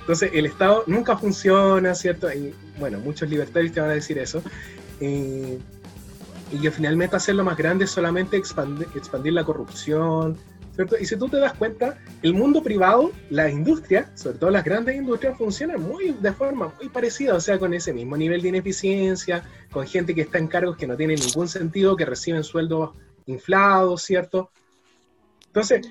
[0.00, 2.30] Entonces, el Estado nunca funciona, ¿cierto?
[2.32, 4.42] Y bueno, muchos libertarios te van a decir eso.
[5.00, 5.58] Eh,
[6.52, 10.36] y que finalmente hacerlo más grande es solamente expandir, expandir la corrupción,
[10.74, 10.96] ¿cierto?
[10.98, 14.94] Y si tú te das cuenta, el mundo privado, la industria, sobre todo las grandes
[14.94, 19.42] industrias, funcionan muy de forma muy parecida, o sea, con ese mismo nivel de ineficiencia,
[19.70, 22.90] con gente que está en cargos que no tienen ningún sentido, que reciben sueldos
[23.26, 24.50] inflados, ¿cierto?
[25.46, 25.88] Entonces,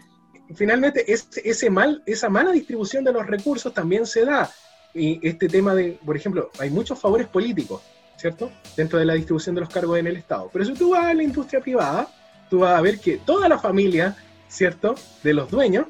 [0.54, 4.50] finalmente, ese mal, esa mala distribución de los recursos también se da.
[4.94, 7.82] Y este tema de, por ejemplo, hay muchos favores políticos,
[8.26, 8.52] ¿cierto?
[8.76, 10.50] Dentro de la distribución de los cargos en el Estado.
[10.52, 12.08] Pero si tú vas a la industria privada,
[12.50, 14.18] tú vas a ver que toda la familia,
[14.48, 14.96] ¿cierto?
[15.22, 15.86] De los dueños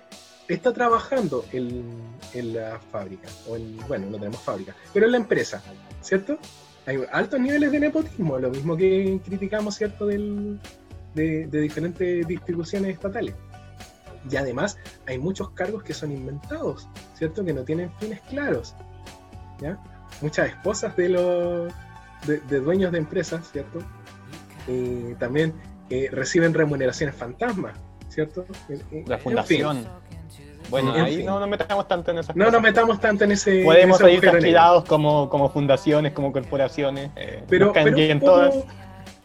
[0.50, 1.98] está trabajando en,
[2.34, 3.30] en la fábrica.
[3.48, 5.64] O en, bueno, no tenemos fábrica, pero en la empresa,
[6.02, 6.38] ¿cierto?
[6.86, 10.06] Hay altos niveles de nepotismo, lo mismo que criticamos, ¿cierto?
[10.06, 10.60] Del,
[11.14, 13.34] de, de diferentes distribuciones estatales.
[14.30, 14.78] Y además
[15.08, 17.46] hay muchos cargos que son inventados, ¿cierto?
[17.46, 18.76] Que no tienen fines claros.
[20.22, 21.74] Muchas esposas de los
[22.26, 23.80] de, de dueños de empresas, ¿cierto?
[24.68, 25.54] Eh, también
[25.90, 27.78] eh, reciben remuneraciones fantasmas,
[28.10, 28.46] ¿cierto?
[28.68, 29.20] La en fin.
[29.20, 29.88] fundación.
[30.72, 31.26] Bueno, En ahí fin.
[31.28, 32.54] no nos metamos tanto en esas No cosas.
[32.54, 33.64] nos metamos tanto en ese.
[33.64, 37.12] Podemos salir tranquilados como, como fundaciones, como corporaciones.
[37.16, 38.56] Eh, Pero, pero, un poco, todas.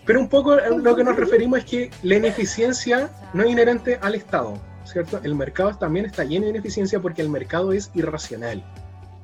[0.05, 4.15] pero un poco lo que nos referimos es que la ineficiencia no es inherente al
[4.17, 4.53] Estado,
[4.85, 5.19] ¿cierto?
[5.23, 8.63] El mercado también está lleno de ineficiencia porque el mercado es irracional,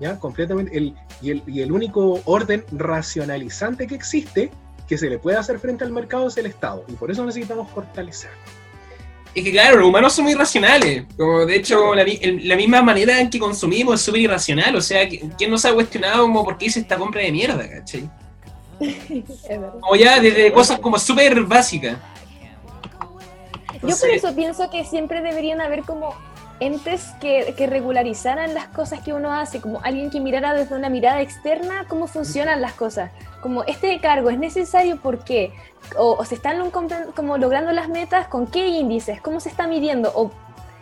[0.00, 0.18] ¿ya?
[0.18, 0.76] Completamente.
[0.76, 4.50] El, y, el, y el único orden racionalizante que existe
[4.88, 6.84] que se le puede hacer frente al mercado es el Estado.
[6.88, 8.30] Y por eso necesitamos fortalecer.
[9.34, 11.04] Es que claro, los humanos somos irracionales.
[11.16, 14.74] Como de hecho, la, el- la misma manera en que consumimos es súper irracional.
[14.76, 17.32] O sea, ¿qui- ¿quién no se ha cuestionado como por qué hice esta compra de
[17.32, 18.08] mierda, cachai?
[19.80, 21.96] Como ya desde cosas como súper básicas.
[23.82, 26.14] Yo por eso pienso que siempre deberían haber como
[26.60, 30.88] entes que, que regularizaran las cosas que uno hace, como alguien que mirara desde una
[30.88, 33.10] mirada externa cómo funcionan las cosas.
[33.42, 35.52] Como este cargo es necesario, ¿por qué?
[35.98, 39.20] O, o se están como logrando las metas, ¿con qué índices?
[39.20, 40.10] ¿Cómo se está midiendo?
[40.14, 40.30] O,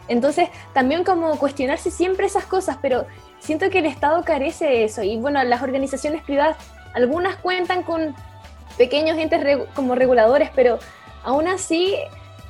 [0.06, 3.06] entonces, también como cuestionarse siempre esas cosas, pero
[3.40, 5.02] siento que el Estado carece de eso.
[5.02, 6.56] Y bueno, las organizaciones privadas,
[6.94, 8.14] algunas cuentan con
[8.78, 10.78] pequeños entes regu- como reguladores, pero
[11.24, 11.96] aún así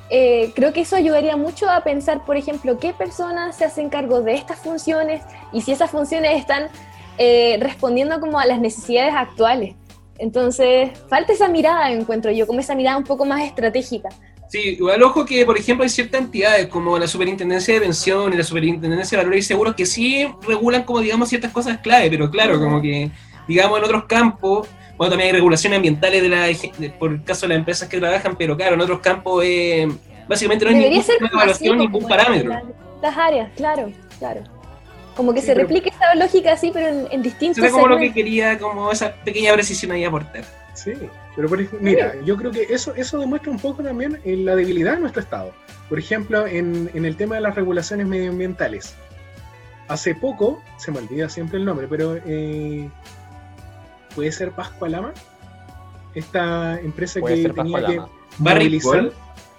[0.09, 4.21] eh, creo que eso ayudaría mucho a pensar, por ejemplo, qué personas se hacen cargo
[4.21, 6.67] de estas funciones y si esas funciones están
[7.17, 9.75] eh, respondiendo como a las necesidades actuales.
[10.17, 14.09] Entonces, falta esa mirada, encuentro yo, como esa mirada un poco más estratégica.
[14.47, 18.43] Sí, igual ojo que, por ejemplo, hay ciertas entidades como la Superintendencia de Pensiones la
[18.43, 22.59] Superintendencia de Valores y Seguros que sí regulan como, digamos, ciertas cosas clave, pero claro,
[22.59, 23.09] como que,
[23.47, 27.41] digamos, en otros campos, bueno, también hay regulaciones ambientales de la, de- por el caso
[27.41, 29.87] de las empresas que trabajan, pero claro, en otros campos eh,
[30.27, 32.49] básicamente no hay Debería así, evaluación, ningún parámetro.
[32.49, 32.63] las-
[33.01, 34.41] Las áreas, claro, claro.
[35.15, 37.87] Como que Sí, se pero- replique esa lógica así, pero en, en distintos es como
[37.87, 40.43] lo que quería, como esa pequeña precisión ahí aportar.
[40.73, 40.91] Sí,
[41.35, 44.55] pero por ejemplo, mira, yo creo que eso, eso demuestra un poco también eh, la
[44.57, 45.53] debilidad de nuestro Estado.
[45.87, 48.93] Por ejemplo, en, en el tema de las regulaciones medioambientales.
[49.87, 52.89] Hace poco, se me olvida siempre el nombre, pero eh,
[54.15, 55.13] puede ser Pascua Lama,
[56.13, 57.97] esta empresa Puede que tenía que.
[58.37, 59.13] Barrick movilizar Gold.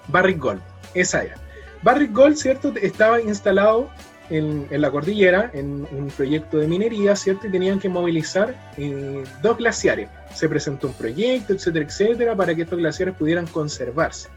[0.08, 0.60] Barrick Gold,
[0.94, 1.36] esa era.
[1.82, 2.72] Barrick Gold, ¿cierto?
[2.80, 3.88] Estaba instalado
[4.30, 7.46] en, en la cordillera, en un proyecto de minería, ¿cierto?
[7.46, 10.08] Y tenían que movilizar eh, dos glaciares.
[10.34, 14.28] Se presentó un proyecto, etcétera, etcétera, para que estos glaciares pudieran conservarse,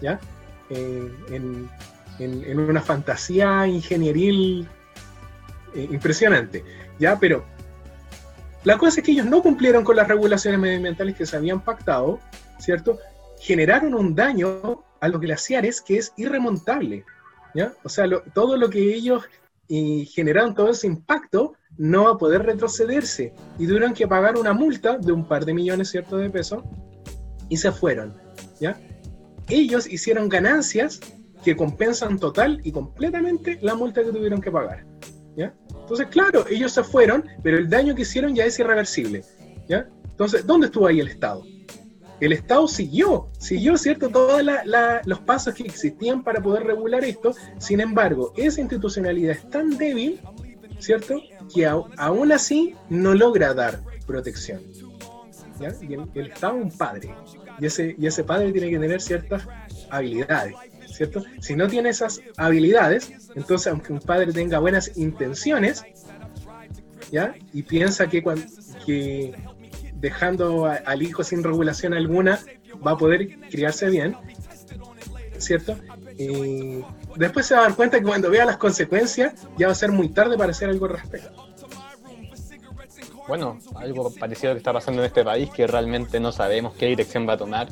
[0.00, 0.18] ¿ya?
[0.70, 1.68] Eh, en,
[2.18, 4.66] en- en una fantasía ingenieril
[5.74, 6.64] eh, impresionante,
[6.98, 7.18] ¿ya?
[7.18, 7.44] Pero
[8.64, 12.18] la cosa es que ellos no cumplieron con las regulaciones medioambientales que se habían pactado,
[12.58, 12.98] ¿cierto?
[13.38, 17.04] Generaron un daño a los glaciares que es irremontable,
[17.54, 17.74] ¿ya?
[17.82, 19.24] O sea, todo lo que ellos
[19.68, 24.52] eh, generaron, todo ese impacto, no va a poder retrocederse y tuvieron que pagar una
[24.52, 26.62] multa de un par de millones, ¿cierto?, de pesos
[27.48, 28.14] y se fueron,
[28.60, 28.78] ¿ya?
[29.48, 31.00] Ellos hicieron ganancias
[31.44, 34.86] que compensan total y completamente la multa que tuvieron que pagar.
[35.84, 39.22] Entonces, claro, ellos se fueron, pero el daño que hicieron ya es irreversible,
[39.68, 39.86] ¿ya?
[40.06, 41.44] Entonces, ¿dónde estuvo ahí el Estado?
[42.20, 44.42] El Estado siguió, siguió, ¿cierto?, todos
[45.04, 47.32] los pasos que existían para poder regular esto.
[47.58, 50.20] Sin embargo, esa institucionalidad es tan débil,
[50.78, 51.20] ¿cierto?,
[51.54, 54.62] que au- aún así no logra dar protección.
[55.60, 55.74] ¿ya?
[55.82, 57.14] Y el, el Estado es un padre,
[57.60, 59.46] y ese, y ese padre tiene que tener ciertas
[59.90, 60.54] habilidades,
[60.94, 61.22] ¿cierto?
[61.40, 65.84] Si no tiene esas habilidades, entonces aunque un padre tenga buenas intenciones,
[67.10, 67.34] ¿ya?
[67.52, 68.46] Y piensa que, cuan-
[68.86, 69.34] que
[69.94, 72.38] dejando al hijo sin regulación alguna
[72.86, 74.16] va a poder criarse bien,
[75.38, 75.76] ¿cierto?
[76.18, 76.82] Eh,
[77.16, 79.90] después se va a dar cuenta que cuando vea las consecuencias ya va a ser
[79.90, 81.32] muy tarde para hacer algo al respecto.
[83.26, 87.26] Bueno, algo parecido que está pasando en este país, que realmente no sabemos qué dirección
[87.26, 87.68] va a tomar.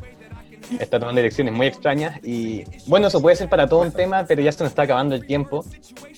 [0.79, 4.43] Está tomando direcciones muy extrañas y bueno, eso puede ser para todo un tema, pero
[4.43, 5.65] ya se nos está acabando el tiempo.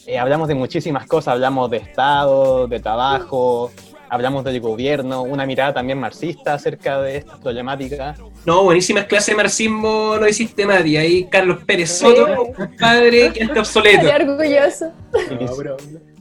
[0.07, 3.71] Eh, hablamos de muchísimas cosas, hablamos de Estado, de trabajo,
[4.09, 8.19] hablamos del gobierno, una mirada también marxista acerca de estas problemáticas.
[8.45, 10.97] No, buenísimas clases de marxismo no hiciste Mati.
[10.97, 12.27] Ahí Carlos Pérez Soto,
[12.57, 14.07] un padre que está obsoleto.
[14.07, 14.93] Estoy orgulloso.
[15.41, 15.77] No, bro,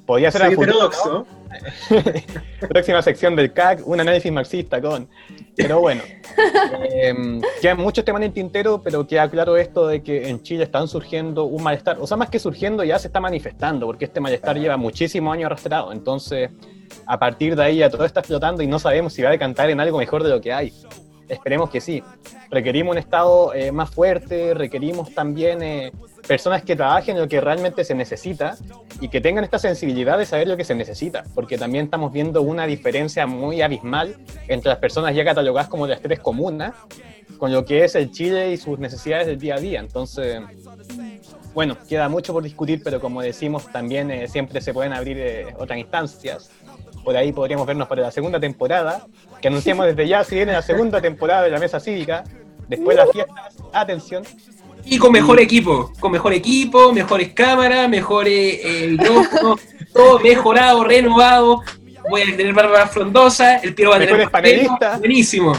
[0.06, 0.86] Podría ser soy a futuro, ¿no?
[0.88, 1.28] heterodoxo.
[2.70, 5.08] Próxima sección del CAC, un análisis marxista con.
[5.56, 6.02] Pero bueno,
[6.92, 10.64] eh, quedan muchos temas en el tintero, pero queda claro esto de que en Chile
[10.64, 11.98] están surgiendo un malestar.
[12.00, 15.48] O sea, más que surgiendo, ya se está manifestando, porque este malestar lleva muchísimos años
[15.48, 15.92] arrastrado.
[15.92, 16.50] Entonces,
[17.06, 19.70] a partir de ahí ya todo está explotando y no sabemos si va a decantar
[19.70, 20.74] en algo mejor de lo que hay.
[21.34, 22.04] Esperemos que sí.
[22.50, 25.92] Requerimos un Estado eh, más fuerte, requerimos también eh,
[26.28, 28.56] personas que trabajen lo que realmente se necesita
[29.02, 32.42] y que tengan esta sensibilidad de saber lo que se necesita, porque también estamos viendo
[32.42, 34.18] una diferencia muy abismal
[34.48, 36.74] entre las personas ya catalogadas como las tres comunas
[37.38, 39.80] con lo que es el Chile y sus necesidades del día a día.
[39.80, 40.42] Entonces,
[41.54, 45.54] bueno, queda mucho por discutir, pero como decimos, también eh, siempre se pueden abrir eh,
[45.58, 46.50] otras instancias.
[47.04, 49.06] Por ahí podríamos vernos para la segunda temporada,
[49.42, 52.24] que anunciamos desde ya, si viene la segunda temporada de la Mesa Cívica,
[52.68, 54.24] después las fiestas, atención.
[54.86, 59.62] Y con mejor equipo, con mejor equipo, mejores cámaras, mejores eh, micrófonos,
[59.94, 61.62] todo mejorado, renovado.
[62.10, 65.00] Voy a tener barba frondosa, el Piero va a tener panelistas.
[65.00, 65.54] buenísimo.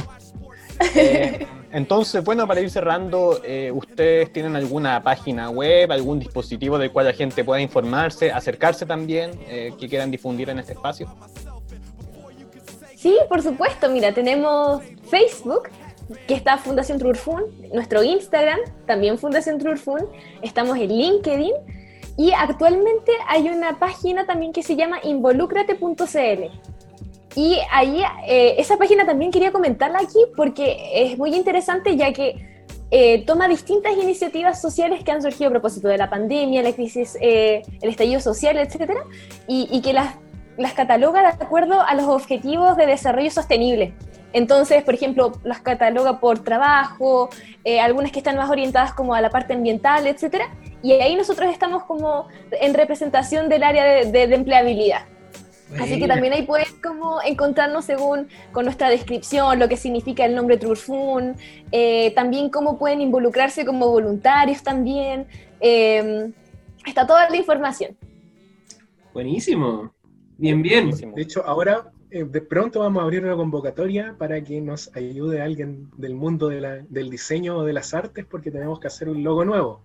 [0.95, 6.93] Eh, entonces, bueno, para ir cerrando, eh, ¿ustedes tienen alguna página web, algún dispositivo del
[6.93, 11.13] cual la gente pueda informarse, acercarse también, eh, que quieran difundir en este espacio?
[12.95, 13.91] Sí, por supuesto.
[13.91, 15.69] Mira, tenemos Facebook,
[16.29, 20.07] que está Fundación Trurfun, nuestro Instagram, también Fundación Trurfun,
[20.43, 21.55] estamos en LinkedIn
[22.17, 26.74] y actualmente hay una página también que se llama involucrate.cl.
[27.37, 32.55] Y ahí, eh, esa página también quería comentarla aquí porque es muy interesante ya que
[32.91, 37.19] eh, toma distintas iniciativas sociales que han surgido a propósito de la pandemia, la crisis,
[37.21, 39.01] eh, el estallido social, etcétera,
[39.49, 40.15] y, y que las,
[40.57, 43.95] las cataloga de acuerdo a los objetivos de desarrollo sostenible.
[44.33, 47.31] Entonces, por ejemplo, las cataloga por trabajo,
[47.65, 51.51] eh, algunas que están más orientadas como a la parte ambiental, etcétera, y ahí nosotros
[51.53, 55.07] estamos como en representación del área de, de- de empleabilidad.
[55.81, 60.35] Así que también ahí pueden como encontrarnos según con nuestra descripción, lo que significa el
[60.35, 61.35] nombre Trurfun,
[61.73, 65.27] eh, también cómo pueden involucrarse como voluntarios también.
[65.61, 66.31] eh,
[66.87, 67.97] está toda la información.
[69.13, 69.93] Buenísimo.
[70.37, 70.85] Bien, bien.
[70.85, 71.15] Buenísimo.
[71.17, 75.41] De hecho, ahora eh, de pronto vamos a abrir una convocatoria para que nos ayude
[75.43, 79.09] alguien del mundo de la- del diseño o de las artes, porque tenemos que hacer
[79.09, 79.83] un logo nuevo.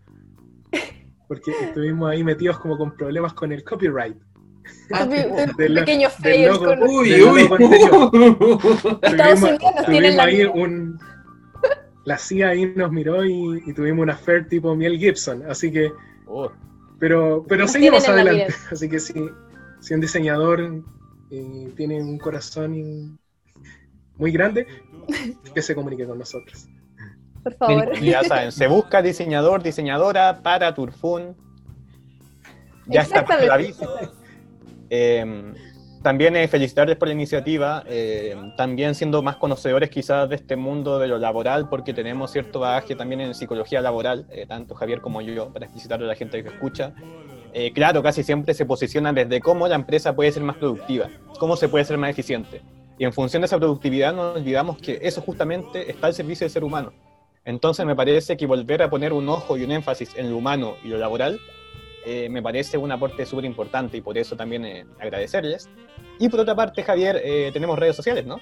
[1.27, 4.17] Porque estuvimos ahí metidos como con problemas con el copyright.
[4.89, 7.41] Tuve- un pequeño fail con Uy, uy.
[9.01, 10.99] Estados Tuvimos- Unidos tienen tuvimos la ahí un...
[12.05, 15.91] La CIA ahí nos miró y, y tuvimos una affair tipo Miel Gibson, así que...
[16.25, 16.51] Oh,
[16.99, 18.55] Pero, pero Nos seguimos tienen la adelante.
[18.71, 19.13] Así que si,
[19.79, 20.83] si un diseñador
[21.29, 23.15] eh, tiene un corazón y-
[24.17, 24.65] muy grande,
[25.53, 26.67] que se comunique con nosotros.
[27.43, 27.91] Por favor.
[28.01, 31.37] y ya saben, se busca diseñador, diseñadora para Turfun.
[32.87, 33.47] Ya está Exactamente.
[34.89, 35.53] Eh,
[36.01, 40.97] también eh, felicitarles por la iniciativa, eh, también siendo más conocedores quizás de este mundo
[40.97, 45.21] de lo laboral, porque tenemos cierto bagaje también en psicología laboral, eh, tanto Javier como
[45.21, 46.93] yo, para explicitarlo a la gente que escucha.
[47.51, 51.57] Eh, claro, casi siempre se posicionan desde cómo la empresa puede ser más productiva, cómo
[51.57, 52.61] se puede ser más eficiente.
[52.97, 56.51] Y en función de esa productividad no olvidamos que eso justamente está al servicio del
[56.51, 56.93] ser humano.
[57.43, 60.75] Entonces me parece que volver a poner un ojo y un énfasis en lo humano
[60.83, 61.39] y lo laboral
[62.05, 65.69] eh, me parece un aporte súper importante y por eso también eh, agradecerles.
[66.19, 68.41] Y por otra parte, Javier, eh, tenemos redes sociales, ¿no?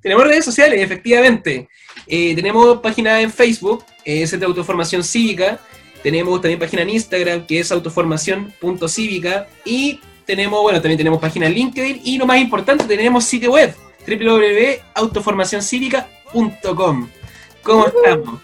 [0.00, 1.68] Tenemos redes sociales, efectivamente.
[2.06, 5.60] Eh, tenemos página en Facebook, eh, es de Autoformación Cívica.
[6.02, 9.46] Tenemos también página en Instagram, que es autoformación.cívica.
[9.64, 12.00] Y tenemos, bueno, también tenemos página en LinkedIn.
[12.02, 13.74] Y lo más importante, tenemos sitio web,
[14.08, 17.08] www.autoformacioncívica.com.
[17.62, 18.40] ¿Cómo estamos?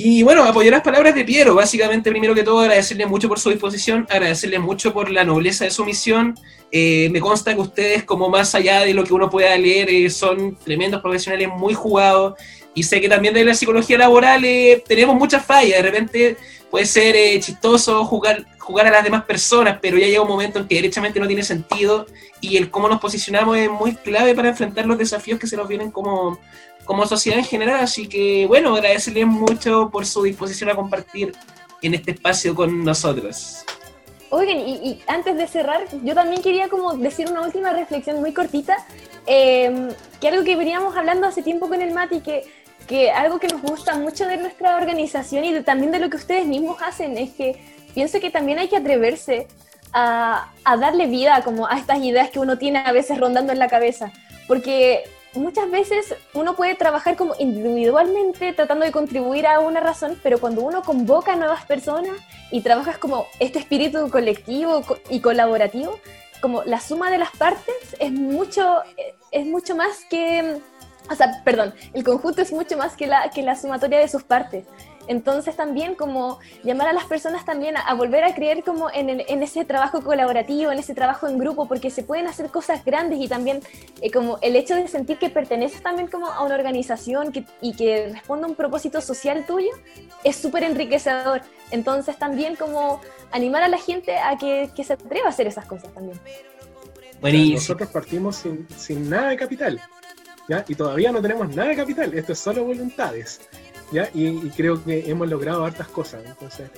[0.00, 1.56] Y bueno, apoyar las palabras de Piero.
[1.56, 5.72] Básicamente, primero que todo, agradecerle mucho por su disposición, agradecerle mucho por la nobleza de
[5.72, 6.38] su misión.
[6.70, 10.08] Eh, me consta que ustedes, como más allá de lo que uno pueda leer, eh,
[10.08, 12.34] son tremendos profesionales muy jugados.
[12.74, 15.78] Y sé que también de la psicología laboral eh, tenemos muchas fallas.
[15.78, 16.36] De repente
[16.70, 20.68] puede ser chistoso jugar, jugar a las demás personas, pero ya llega un momento en
[20.68, 22.06] que derechamente no tiene sentido.
[22.40, 25.66] Y el cómo nos posicionamos es muy clave para enfrentar los desafíos que se nos
[25.66, 26.38] vienen como,
[26.88, 27.80] como sociedad en general.
[27.80, 31.32] Así que, bueno, agradecerles mucho por su disposición a compartir
[31.82, 33.64] en este espacio con nosotros.
[34.30, 38.32] Oigan, y, y antes de cerrar, yo también quería como decir una última reflexión muy
[38.32, 38.76] cortita,
[39.26, 39.88] eh,
[40.20, 42.42] que algo que veníamos hablando hace tiempo con el Mati, que,
[42.86, 46.16] que algo que nos gusta mucho de nuestra organización y de- también de lo que
[46.16, 47.48] ustedes mismos hacen, es que
[47.94, 49.46] pienso que también hay que atreverse
[49.92, 53.58] a, a darle vida como a estas ideas que uno tiene a veces rondando en
[53.58, 54.12] la cabeza,
[54.46, 55.04] porque
[55.34, 60.62] muchas veces uno puede trabajar como individualmente tratando de contribuir a una razón, pero cuando
[60.62, 62.16] uno convoca a nuevas personas
[62.50, 65.98] y trabajas como este espíritu colectivo co- y colaborativo,
[66.40, 68.82] como la suma de las partes es mucho,
[69.30, 70.60] es mucho más que,
[71.10, 74.22] o sea, perdón, el conjunto es mucho más que la, que la sumatoria de sus
[74.22, 74.64] partes.
[75.08, 79.08] Entonces también como llamar a las personas también a, a volver a creer como en,
[79.10, 82.84] el- en ese trabajo colaborativo, en ese trabajo en grupo, porque se pueden hacer cosas
[82.84, 83.60] grandes y también
[84.00, 87.74] eh, como el hecho de sentir que perteneces también como a una organización que- y
[87.74, 89.70] que responde a un propósito social tuyo
[90.24, 91.40] es súper enriquecedor.
[91.70, 93.00] Entonces también como
[93.32, 96.18] animar a la gente a que, que se atreva a hacer esas cosas también.
[97.20, 97.54] Buenísimo.
[97.56, 99.80] Nosotros partimos sin, sin nada de capital,
[100.48, 100.64] ¿ya?
[100.68, 103.40] Y todavía no tenemos nada de capital, esto es solo voluntades,
[103.92, 104.08] ¿ya?
[104.14, 106.70] Y, y creo que hemos logrado hartas cosas, entonces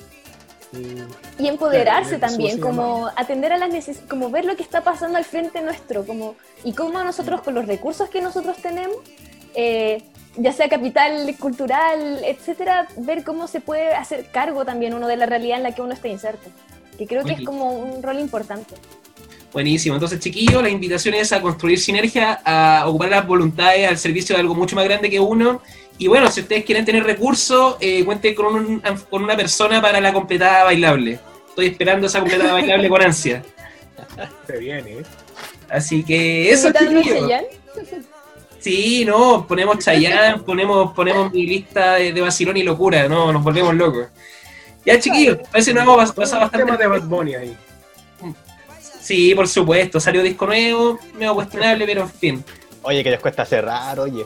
[0.72, 4.82] Y Y empoderarse Claro, también, como atender a las necesidades, como ver lo que está
[4.82, 8.96] pasando al frente nuestro, como y cómo nosotros con los recursos que nosotros tenemos,
[9.54, 10.02] eh,
[10.36, 15.26] ya sea capital cultural, etcétera, ver cómo se puede hacer cargo también uno de la
[15.26, 16.48] realidad en la que uno está inserto.
[16.96, 18.74] Que creo que es como un rol importante.
[19.52, 19.96] Buenísimo.
[19.96, 24.42] Entonces, chiquillos, la invitación es a construir sinergia, a ocupar las voluntades al servicio de
[24.42, 25.61] algo mucho más grande que uno.
[26.01, 30.01] Y bueno, si ustedes quieren tener recursos, eh, cuenten con, un- con una persona para
[30.01, 31.18] la completada bailable.
[31.51, 33.42] Estoy esperando esa completada bailable con ansia.
[34.46, 35.03] se viene, ¿eh?
[35.68, 36.72] Así que eso.
[36.72, 37.46] Cheyenne.
[38.59, 43.42] Sí, no, ponemos Chayanne, ponemos, ponemos mi lista de, de vacilón y locura, no, nos
[43.42, 44.07] volvemos locos.
[44.86, 46.76] Ya, chiquillos, parece que nos hemos pas- pasado bastante.
[46.78, 47.57] de Bad Bunny ahí.
[49.01, 52.44] Sí, por supuesto, salió disco nuevo, medio cuestionable, pero en fin.
[52.82, 54.24] Oye, que les cuesta cerrar, oye.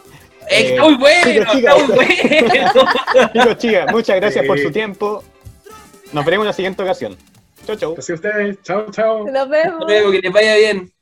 [0.50, 3.32] Eh, está muy bueno, chicos, está muy bueno.
[3.32, 5.24] Chicos, chicas, muchas gracias por su tiempo.
[6.12, 7.16] Nos veremos en la siguiente ocasión.
[7.66, 7.90] Chau, chau.
[7.90, 9.26] Entonces ustedes, chao, chao.
[9.30, 9.80] Nos vemos.
[9.80, 10.92] Hasta luego, que les vaya bien.